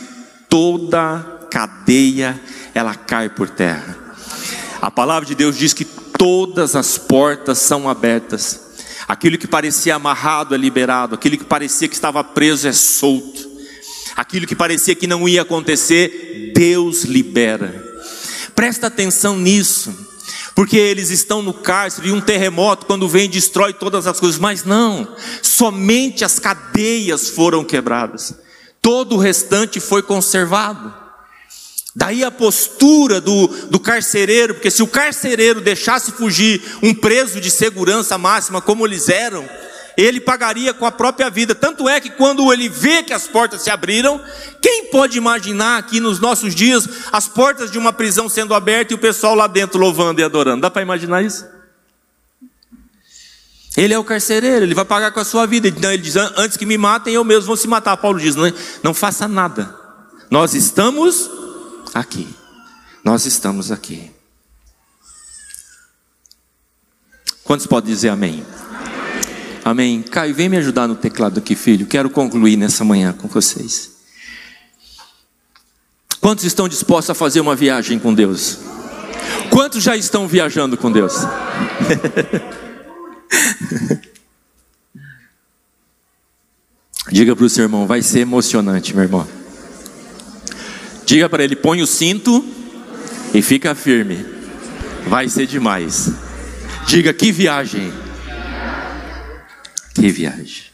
toda 0.49 1.19
cadeia 1.51 2.41
ela 2.73 2.95
cai 2.95 3.29
por 3.29 3.51
terra. 3.51 3.99
A 4.81 4.89
palavra 4.89 5.27
de 5.27 5.35
Deus 5.35 5.59
diz 5.59 5.73
que 5.73 5.85
todas 5.85 6.77
as 6.77 6.97
portas 6.97 7.59
são 7.59 7.89
abertas. 7.89 8.69
Aquilo 9.09 9.37
que 9.37 9.49
parecia 9.49 9.97
amarrado 9.97 10.55
é 10.55 10.59
liberado, 10.59 11.17
aquilo 11.17 11.37
que 11.37 11.45
parecia 11.45 11.89
que 11.89 11.95
estava 11.95 12.23
preso 12.23 12.69
é 12.69 12.73
solto. 12.73 13.49
Aquilo 14.15 14.47
que 14.47 14.55
parecia 14.55 14.95
que 14.95 15.09
não 15.09 15.29
ia 15.29 15.43
acontecer, 15.43 16.53
Deus 16.55 17.03
libera. 17.03 17.85
Presta 18.55 18.87
atenção 18.87 19.37
nisso 19.37 20.08
porque 20.59 20.77
eles 20.77 21.11
estão 21.11 21.41
no 21.41 21.55
cárcere 21.55 22.09
e 22.09 22.11
um 22.11 22.21
terremoto, 22.21 22.85
quando 22.85 23.09
vem, 23.09 23.31
destrói 23.31 23.73
todas 23.73 24.09
as 24.09 24.19
coisas. 24.19 24.41
Mas 24.41 24.65
não, 24.65 25.07
somente 25.41 26.25
as 26.25 26.41
cadeias 26.41 27.31
foram 27.31 27.63
quebradas, 27.63 28.35
todo 28.83 29.15
o 29.15 29.19
restante 29.19 29.79
foi 29.79 30.03
conservado. 30.03 30.93
Daí 31.95 32.25
a 32.25 32.31
postura 32.33 33.21
do, 33.21 33.47
do 33.71 33.79
carcereiro, 33.79 34.55
porque 34.55 34.69
se 34.69 34.83
o 34.83 34.89
carcereiro 34.89 35.61
deixasse 35.61 36.11
fugir 36.11 36.61
um 36.83 36.93
preso 36.93 37.41
de 37.41 37.53
segurança 37.53 38.19
máxima, 38.19 38.61
como 38.61 38.85
eles 38.85 39.09
eram, 39.09 39.49
ele 39.99 40.21
pagaria 40.21 40.73
com 40.73 40.87
a 40.87 40.93
própria 40.93 41.29
vida. 41.29 41.57
Tanto 41.57 41.89
é 41.89 42.01
que 42.01 42.09
quando 42.09 42.53
ele 42.53 42.69
vê 42.69 43.03
que 43.03 43.13
as 43.13 43.27
portas 43.27 43.63
se 43.63 43.69
abriram, 43.69 44.23
quem 44.63 44.85
pode 44.93 45.19
imaginar 45.19 45.77
aqui 45.77 45.99
nos 45.99 46.21
nossos 46.21 46.55
dias 46.55 46.89
as 47.11 47.27
portas 47.27 47.69
de 47.69 47.79
uma 47.79 47.93
prisão 47.93 48.29
sendo 48.29 48.55
abertas 48.55 48.93
e 48.93 48.95
o 48.95 48.99
pessoal 48.99 49.35
lá 49.35 49.49
dentro 49.49 49.77
louvando 49.77 50.21
e 50.21 50.25
adorando? 50.25 50.63
Dá 50.63 50.71
para 50.71 50.83
imaginar 50.83 51.23
isso? 51.23 51.45
Ele 53.77 53.93
é 53.93 53.99
o 53.99 54.05
carcereiro, 54.05 54.65
ele 54.65 54.75
vai 54.75 54.85
pagar 54.85 55.11
com 55.11 55.19
a 55.19 55.25
sua 55.25 55.47
vida. 55.47 55.67
Então 55.67 55.93
ele 55.93 56.03
diz: 56.03 56.15
Antes 56.15 56.57
que 56.57 56.65
me 56.65 56.79
matem, 56.79 57.15
eu 57.15 57.25
mesmo 57.25 57.47
vou 57.47 57.57
se 57.57 57.67
matar. 57.67 57.97
Paulo 57.97 58.21
diz: 58.21 58.37
Não, 58.37 58.53
não 58.85 58.95
faça 58.95 59.27
nada. 59.27 59.75
Nós 60.31 60.55
estamos 60.55 61.29
aqui. 61.93 62.29
Nós 63.03 63.27
estamos 63.27 63.73
aqui. 63.73 64.13
Quantos 67.43 67.67
podem 67.67 67.93
dizer 67.93 68.11
amém? 68.11 68.45
Amém. 68.71 68.88
Caio, 70.11 70.35
vem 70.35 70.49
me 70.49 70.57
ajudar 70.57 70.87
no 70.89 70.95
teclado 70.95 71.39
aqui, 71.39 71.55
filho. 71.55 71.87
Quero 71.87 72.09
concluir 72.11 72.57
nessa 72.57 72.85
manhã 72.85 73.13
com 73.13 73.29
vocês. 73.29 73.93
Quantos 76.21 76.45
estão 76.45 76.69
dispostos 76.69 77.11
a 77.11 77.15
fazer 77.15 77.41
uma 77.41 77.55
viagem 77.57 77.99
com 77.99 78.13
Deus? 78.13 78.59
Quantos 79.51 79.83
já 79.83 79.97
estão 79.97 80.29
viajando 80.29 80.77
com 80.77 80.93
Deus? 80.93 81.15
Diga 87.11 87.35
para 87.35 87.45
o 87.45 87.49
seu 87.49 87.65
irmão, 87.65 87.87
vai 87.87 88.03
ser 88.03 88.21
emocionante, 88.21 88.95
meu 88.95 89.05
irmão. 89.05 89.27
Diga 91.07 91.29
para 91.29 91.43
ele, 91.43 91.57
põe 91.57 91.81
o 91.81 91.87
cinto 91.87 92.45
e 93.33 93.41
fica 93.41 93.75
firme. 93.75 94.27
Vai 95.07 95.29
ser 95.29 95.47
demais. 95.47 96.13
Diga 96.87 97.15
que 97.15 97.33
viagem. 97.33 97.91
Que 99.99 100.13
viagem. 100.13 100.67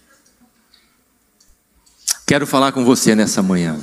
Quero 2.27 2.47
falar 2.47 2.73
com 2.73 2.85
você 2.85 3.15
nessa 3.15 3.43
manhã. 3.43 3.81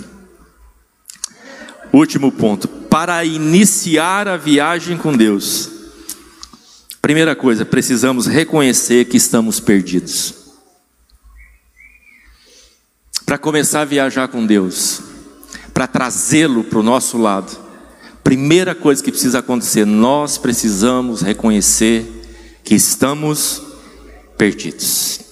Último 1.92 2.32
ponto. 2.32 2.68
Para 2.68 3.26
iniciar 3.26 4.28
a 4.28 4.38
viagem 4.38 5.00
com 5.00 5.18
Deus, 5.18 5.68
primeira 7.02 7.36
coisa, 7.36 7.66
precisamos 7.66 8.28
reconhecer 8.28 9.06
que 9.06 9.18
estamos 9.18 9.60
perdidos. 9.60 10.36
Para 13.26 13.40
começar 13.40 13.82
a 13.82 13.86
viajar 13.86 14.28
com 14.28 14.46
Deus, 14.46 15.02
para 15.74 15.88
trazê-lo 15.88 16.64
para 16.64 16.80
o 16.80 16.84
nosso 16.84 17.18
lado, 17.18 17.58
primeira 18.24 18.76
coisa 18.76 19.02
que 19.02 19.12
precisa 19.12 19.40
acontecer, 19.40 19.86
nós 19.86 20.38
precisamos 20.38 21.22
reconhecer 21.24 22.06
que 22.64 22.76
estamos 22.76 23.64
perdidos. 24.38 25.31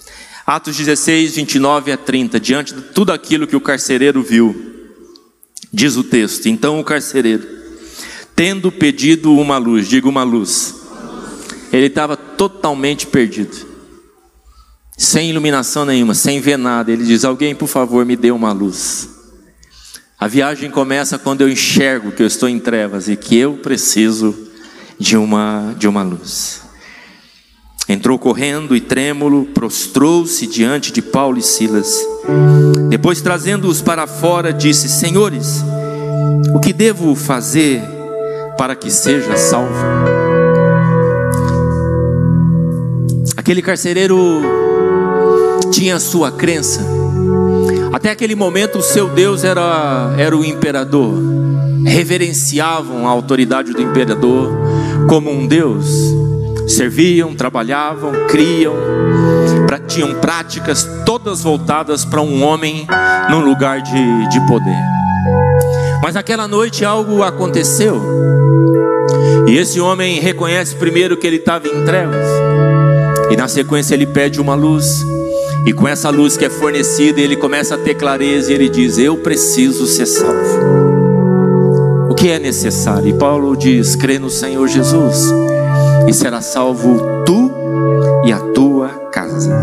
Atos 0.50 0.76
16, 0.76 1.36
29 1.36 1.92
a 1.92 1.96
30, 1.96 2.40
diante 2.40 2.74
de 2.74 2.82
tudo 2.82 3.12
aquilo 3.12 3.46
que 3.46 3.54
o 3.54 3.60
carcereiro 3.60 4.20
viu, 4.20 4.98
diz 5.72 5.96
o 5.96 6.02
texto: 6.02 6.46
Então 6.46 6.80
o 6.80 6.82
carcereiro, 6.82 7.46
tendo 8.34 8.72
pedido 8.72 9.32
uma 9.32 9.58
luz, 9.58 9.88
diga 9.88 10.08
uma 10.08 10.24
luz, 10.24 10.74
ele 11.72 11.86
estava 11.86 12.16
totalmente 12.16 13.06
perdido, 13.06 13.64
sem 14.98 15.30
iluminação 15.30 15.84
nenhuma, 15.84 16.14
sem 16.14 16.40
ver 16.40 16.56
nada. 16.56 16.90
Ele 16.90 17.04
diz: 17.04 17.24
Alguém, 17.24 17.54
por 17.54 17.68
favor, 17.68 18.04
me 18.04 18.16
dê 18.16 18.32
uma 18.32 18.50
luz. 18.50 19.08
A 20.18 20.26
viagem 20.26 20.68
começa 20.68 21.16
quando 21.16 21.42
eu 21.42 21.48
enxergo 21.48 22.10
que 22.10 22.24
eu 22.24 22.26
estou 22.26 22.48
em 22.48 22.58
trevas 22.58 23.08
e 23.08 23.14
que 23.14 23.36
eu 23.36 23.58
preciso 23.58 24.36
de 24.98 25.16
uma, 25.16 25.76
de 25.78 25.86
uma 25.86 26.02
luz. 26.02 26.69
Entrou 27.90 28.16
correndo 28.20 28.76
e 28.76 28.80
trêmulo, 28.80 29.46
prostrou-se 29.46 30.46
diante 30.46 30.92
de 30.92 31.02
Paulo 31.02 31.38
e 31.38 31.42
Silas. 31.42 31.92
Depois, 32.88 33.20
trazendo-os 33.20 33.82
para 33.82 34.06
fora, 34.06 34.52
disse: 34.52 34.88
Senhores, 34.88 35.64
o 36.54 36.60
que 36.60 36.72
devo 36.72 37.16
fazer 37.16 37.82
para 38.56 38.76
que 38.76 38.92
seja 38.92 39.36
salvo? 39.36 39.74
Aquele 43.36 43.60
carcereiro 43.60 44.40
tinha 45.72 45.96
a 45.96 46.00
sua 46.00 46.30
crença. 46.30 46.86
Até 47.92 48.12
aquele 48.12 48.36
momento, 48.36 48.78
o 48.78 48.82
seu 48.82 49.08
Deus 49.08 49.42
era, 49.42 50.14
era 50.16 50.36
o 50.36 50.44
imperador. 50.44 51.12
Reverenciavam 51.84 53.08
a 53.08 53.10
autoridade 53.10 53.72
do 53.72 53.82
imperador 53.82 54.56
como 55.08 55.28
um 55.28 55.44
Deus 55.44 56.30
serviam, 56.66 57.34
trabalhavam, 57.34 58.12
criam, 58.28 58.74
tinham 59.90 60.14
práticas 60.20 60.88
todas 61.04 61.42
voltadas 61.42 62.04
para 62.04 62.20
um 62.20 62.44
homem 62.44 62.86
num 63.28 63.40
lugar 63.40 63.82
de, 63.82 64.28
de 64.28 64.46
poder. 64.46 64.78
Mas 66.00 66.14
naquela 66.14 66.46
noite 66.46 66.84
algo 66.84 67.24
aconteceu, 67.24 68.00
e 69.48 69.56
esse 69.56 69.80
homem 69.80 70.20
reconhece 70.20 70.76
primeiro 70.76 71.16
que 71.16 71.26
ele 71.26 71.36
estava 71.36 71.66
em 71.66 71.84
trevas, 71.84 72.24
e 73.30 73.36
na 73.36 73.48
sequência 73.48 73.94
ele 73.94 74.06
pede 74.06 74.40
uma 74.40 74.54
luz, 74.54 74.86
e 75.66 75.72
com 75.72 75.88
essa 75.88 76.08
luz 76.08 76.36
que 76.36 76.44
é 76.44 76.50
fornecida, 76.50 77.20
ele 77.20 77.36
começa 77.36 77.74
a 77.74 77.78
ter 77.78 77.94
clareza 77.94 78.50
e 78.50 78.54
ele 78.54 78.68
diz: 78.68 78.96
Eu 78.96 79.18
preciso 79.18 79.86
ser 79.86 80.06
salvo. 80.06 80.70
O 82.08 82.14
que 82.14 82.30
é 82.30 82.38
necessário? 82.38 83.08
E 83.08 83.12
Paulo 83.12 83.54
diz: 83.56 83.94
crê 83.94 84.18
no 84.18 84.30
Senhor 84.30 84.66
Jesus 84.68 85.30
e 86.08 86.12
será 86.12 86.40
salvo 86.40 87.24
tu 87.24 87.50
e 88.24 88.32
a 88.32 88.38
tua 88.38 88.88
casa. 89.12 89.54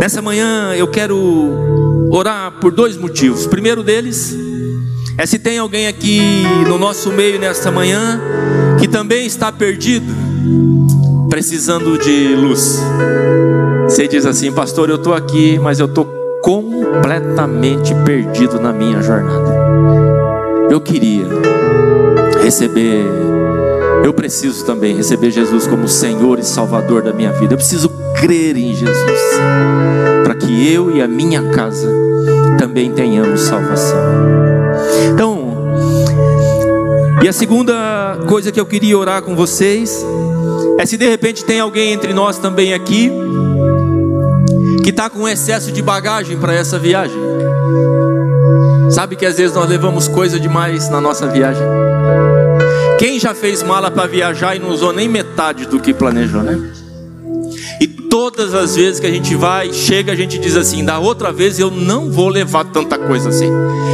Nessa 0.00 0.22
manhã 0.22 0.74
eu 0.74 0.88
quero 0.88 1.18
orar 2.10 2.52
por 2.60 2.72
dois 2.72 2.96
motivos. 2.96 3.46
Primeiro 3.46 3.82
deles 3.82 4.36
é 5.16 5.26
se 5.26 5.38
tem 5.38 5.58
alguém 5.58 5.86
aqui 5.86 6.42
no 6.66 6.78
nosso 6.78 7.10
meio 7.10 7.38
nesta 7.38 7.70
manhã 7.70 8.20
que 8.78 8.86
também 8.86 9.26
está 9.26 9.50
perdido, 9.50 10.14
precisando 11.28 11.98
de 11.98 12.34
luz. 12.36 12.80
Você 13.84 14.06
diz 14.06 14.24
assim, 14.24 14.52
pastor, 14.52 14.88
eu 14.90 14.96
estou 14.96 15.14
aqui, 15.14 15.58
mas 15.58 15.80
eu 15.80 15.86
estou 15.86 16.06
completamente 16.42 17.94
perdido 18.04 18.60
na 18.60 18.72
minha 18.72 19.02
jornada. 19.02 19.50
Eu 20.70 20.80
queria 20.80 21.26
receber, 22.42 23.04
eu 24.04 24.12
preciso 24.12 24.64
também 24.64 24.94
receber 24.94 25.30
Jesus 25.30 25.66
como 25.66 25.88
Senhor 25.88 26.38
e 26.38 26.44
Salvador 26.44 27.02
da 27.02 27.12
minha 27.12 27.32
vida. 27.32 27.54
Eu 27.54 27.58
preciso 27.58 27.90
crer 28.20 28.56
em 28.56 28.74
Jesus, 28.74 29.20
para 30.24 30.34
que 30.34 30.72
eu 30.72 30.90
e 30.90 31.02
a 31.02 31.08
minha 31.08 31.50
casa 31.50 31.88
também 32.58 32.90
tenhamos 32.92 33.40
salvação. 33.40 33.98
Então, 35.12 35.48
e 37.22 37.28
a 37.28 37.32
segunda 37.32 38.18
coisa 38.28 38.52
que 38.52 38.60
eu 38.60 38.66
queria 38.66 38.96
orar 38.96 39.22
com 39.22 39.34
vocês 39.34 40.04
é 40.78 40.86
se 40.86 40.96
de 40.96 41.08
repente 41.08 41.44
tem 41.44 41.60
alguém 41.60 41.92
entre 41.92 42.12
nós 42.12 42.38
também 42.38 42.72
aqui 42.72 43.10
que 44.84 44.90
está 44.90 45.10
com 45.10 45.28
excesso 45.28 45.72
de 45.72 45.82
bagagem 45.82 46.38
para 46.38 46.54
essa 46.54 46.78
viagem. 46.78 47.18
Sabe 48.90 49.16
que 49.16 49.26
às 49.26 49.36
vezes 49.36 49.54
nós 49.54 49.68
levamos 49.68 50.08
coisa 50.08 50.38
demais 50.40 50.88
na 50.88 51.00
nossa 51.00 51.26
viagem. 51.26 51.62
Quem 52.98 53.18
já 53.18 53.34
fez 53.34 53.62
mala 53.62 53.90
para 53.90 54.08
viajar 54.08 54.56
e 54.56 54.58
não 54.58 54.70
usou 54.70 54.92
nem 54.92 55.08
metade 55.08 55.66
do 55.66 55.78
que 55.78 55.94
planejou, 55.94 56.42
né? 56.42 56.72
E 57.80 57.86
todas 57.86 58.54
as 58.54 58.74
vezes 58.74 58.98
que 58.98 59.06
a 59.06 59.10
gente 59.10 59.34
vai, 59.36 59.72
chega, 59.72 60.12
a 60.12 60.16
gente 60.16 60.36
diz 60.38 60.56
assim: 60.56 60.84
da 60.84 60.98
outra 60.98 61.32
vez 61.32 61.58
eu 61.58 61.70
não 61.70 62.10
vou 62.10 62.28
levar 62.28 62.64
tanta 62.64 62.98
coisa 62.98 63.28
assim. 63.28 63.50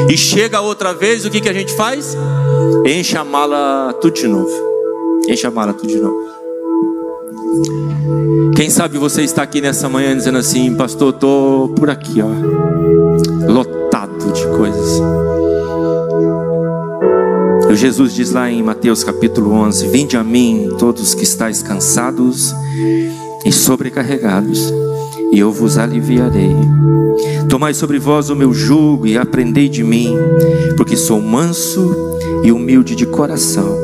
E 0.08 0.16
chega 0.16 0.60
outra 0.60 0.94
vez, 0.94 1.24
o 1.24 1.30
que, 1.30 1.40
que 1.40 1.48
a 1.48 1.52
gente 1.52 1.74
faz? 1.74 2.16
Enche 2.86 3.16
a 3.18 3.24
mala 3.24 3.92
tudo 4.00 4.14
de 4.14 4.26
novo. 4.26 4.50
Enche 5.28 5.46
a 5.46 5.50
mala 5.50 5.74
tudo 5.74 5.88
de 5.88 5.98
novo. 5.98 6.24
Quem 8.56 8.70
sabe 8.70 8.98
você 8.98 9.22
está 9.22 9.42
aqui 9.42 9.60
nessa 9.60 9.88
manhã 9.88 10.16
dizendo 10.16 10.38
assim, 10.38 10.74
pastor, 10.74 11.12
estou 11.12 11.68
por 11.70 11.90
aqui, 11.90 12.22
ó, 12.22 13.50
lotado 13.50 14.32
de 14.32 14.46
coisas. 14.56 15.00
Jesus 17.76 18.14
diz 18.14 18.30
lá 18.30 18.50
em 18.50 18.62
Mateus 18.62 19.02
capítulo 19.02 19.50
11: 19.52 19.88
Vinde 19.88 20.16
a 20.16 20.22
mim, 20.22 20.68
todos 20.78 21.14
que 21.14 21.24
estáis 21.24 21.62
cansados 21.62 22.54
e 23.44 23.50
sobrecarregados, 23.50 24.72
e 25.32 25.38
eu 25.38 25.50
vos 25.50 25.76
aliviarei. 25.78 26.54
Tomai 27.48 27.74
sobre 27.74 27.98
vós 27.98 28.30
o 28.30 28.36
meu 28.36 28.52
jugo 28.52 29.06
e 29.06 29.16
aprendei 29.16 29.68
de 29.68 29.82
mim, 29.82 30.16
porque 30.76 30.96
sou 30.96 31.20
manso 31.20 31.94
e 32.44 32.52
humilde 32.52 32.94
de 32.94 33.06
coração, 33.06 33.76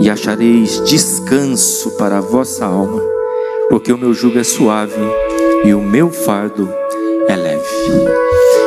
e 0.00 0.10
achareis 0.10 0.82
descanso 0.84 1.92
para 1.92 2.18
a 2.18 2.20
vossa 2.20 2.66
alma, 2.66 3.00
porque 3.70 3.92
o 3.92 3.98
meu 3.98 4.12
jugo 4.12 4.38
é 4.38 4.44
suave 4.44 5.00
e 5.64 5.72
o 5.72 5.80
meu 5.80 6.10
fardo 6.10 6.68
é 7.28 7.36
leve. 7.36 7.64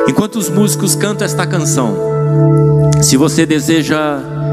Enquanto 0.07 0.37
os 0.37 0.49
músicos 0.49 0.95
cantam 0.95 1.25
esta 1.25 1.45
canção, 1.45 1.95
se 3.01 3.17
você 3.17 3.45
deseja 3.45 4.44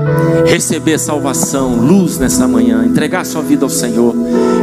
receber 0.46 0.98
salvação, 0.98 1.76
luz 1.76 2.18
nessa 2.18 2.46
manhã, 2.46 2.84
entregar 2.84 3.24
sua 3.24 3.42
vida 3.42 3.64
ao 3.64 3.70
Senhor, 3.70 4.14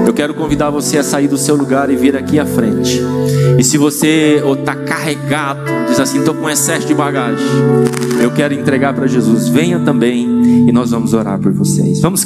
eu 0.05 0.13
quero 0.13 0.33
convidar 0.33 0.69
você 0.69 0.97
a 0.97 1.03
sair 1.03 1.27
do 1.27 1.37
seu 1.37 1.55
lugar 1.55 1.89
e 1.89 1.95
vir 1.95 2.15
aqui 2.15 2.39
à 2.39 2.45
frente. 2.45 2.99
E 3.57 3.63
se 3.63 3.77
você 3.77 4.41
está 4.59 4.75
carregado, 4.75 5.61
diz 5.87 5.99
assim, 5.99 6.19
estou 6.19 6.33
com 6.33 6.49
excesso 6.49 6.87
de 6.87 6.93
bagagem, 6.93 7.45
eu 8.21 8.31
quero 8.31 8.53
entregar 8.53 8.93
para 8.93 9.05
Jesus, 9.07 9.47
venha 9.47 9.79
também 9.79 10.27
e 10.67 10.71
nós 10.71 10.91
vamos 10.91 11.13
orar 11.13 11.39
por 11.39 11.51
vocês. 11.51 11.99
Vamos 11.99 12.17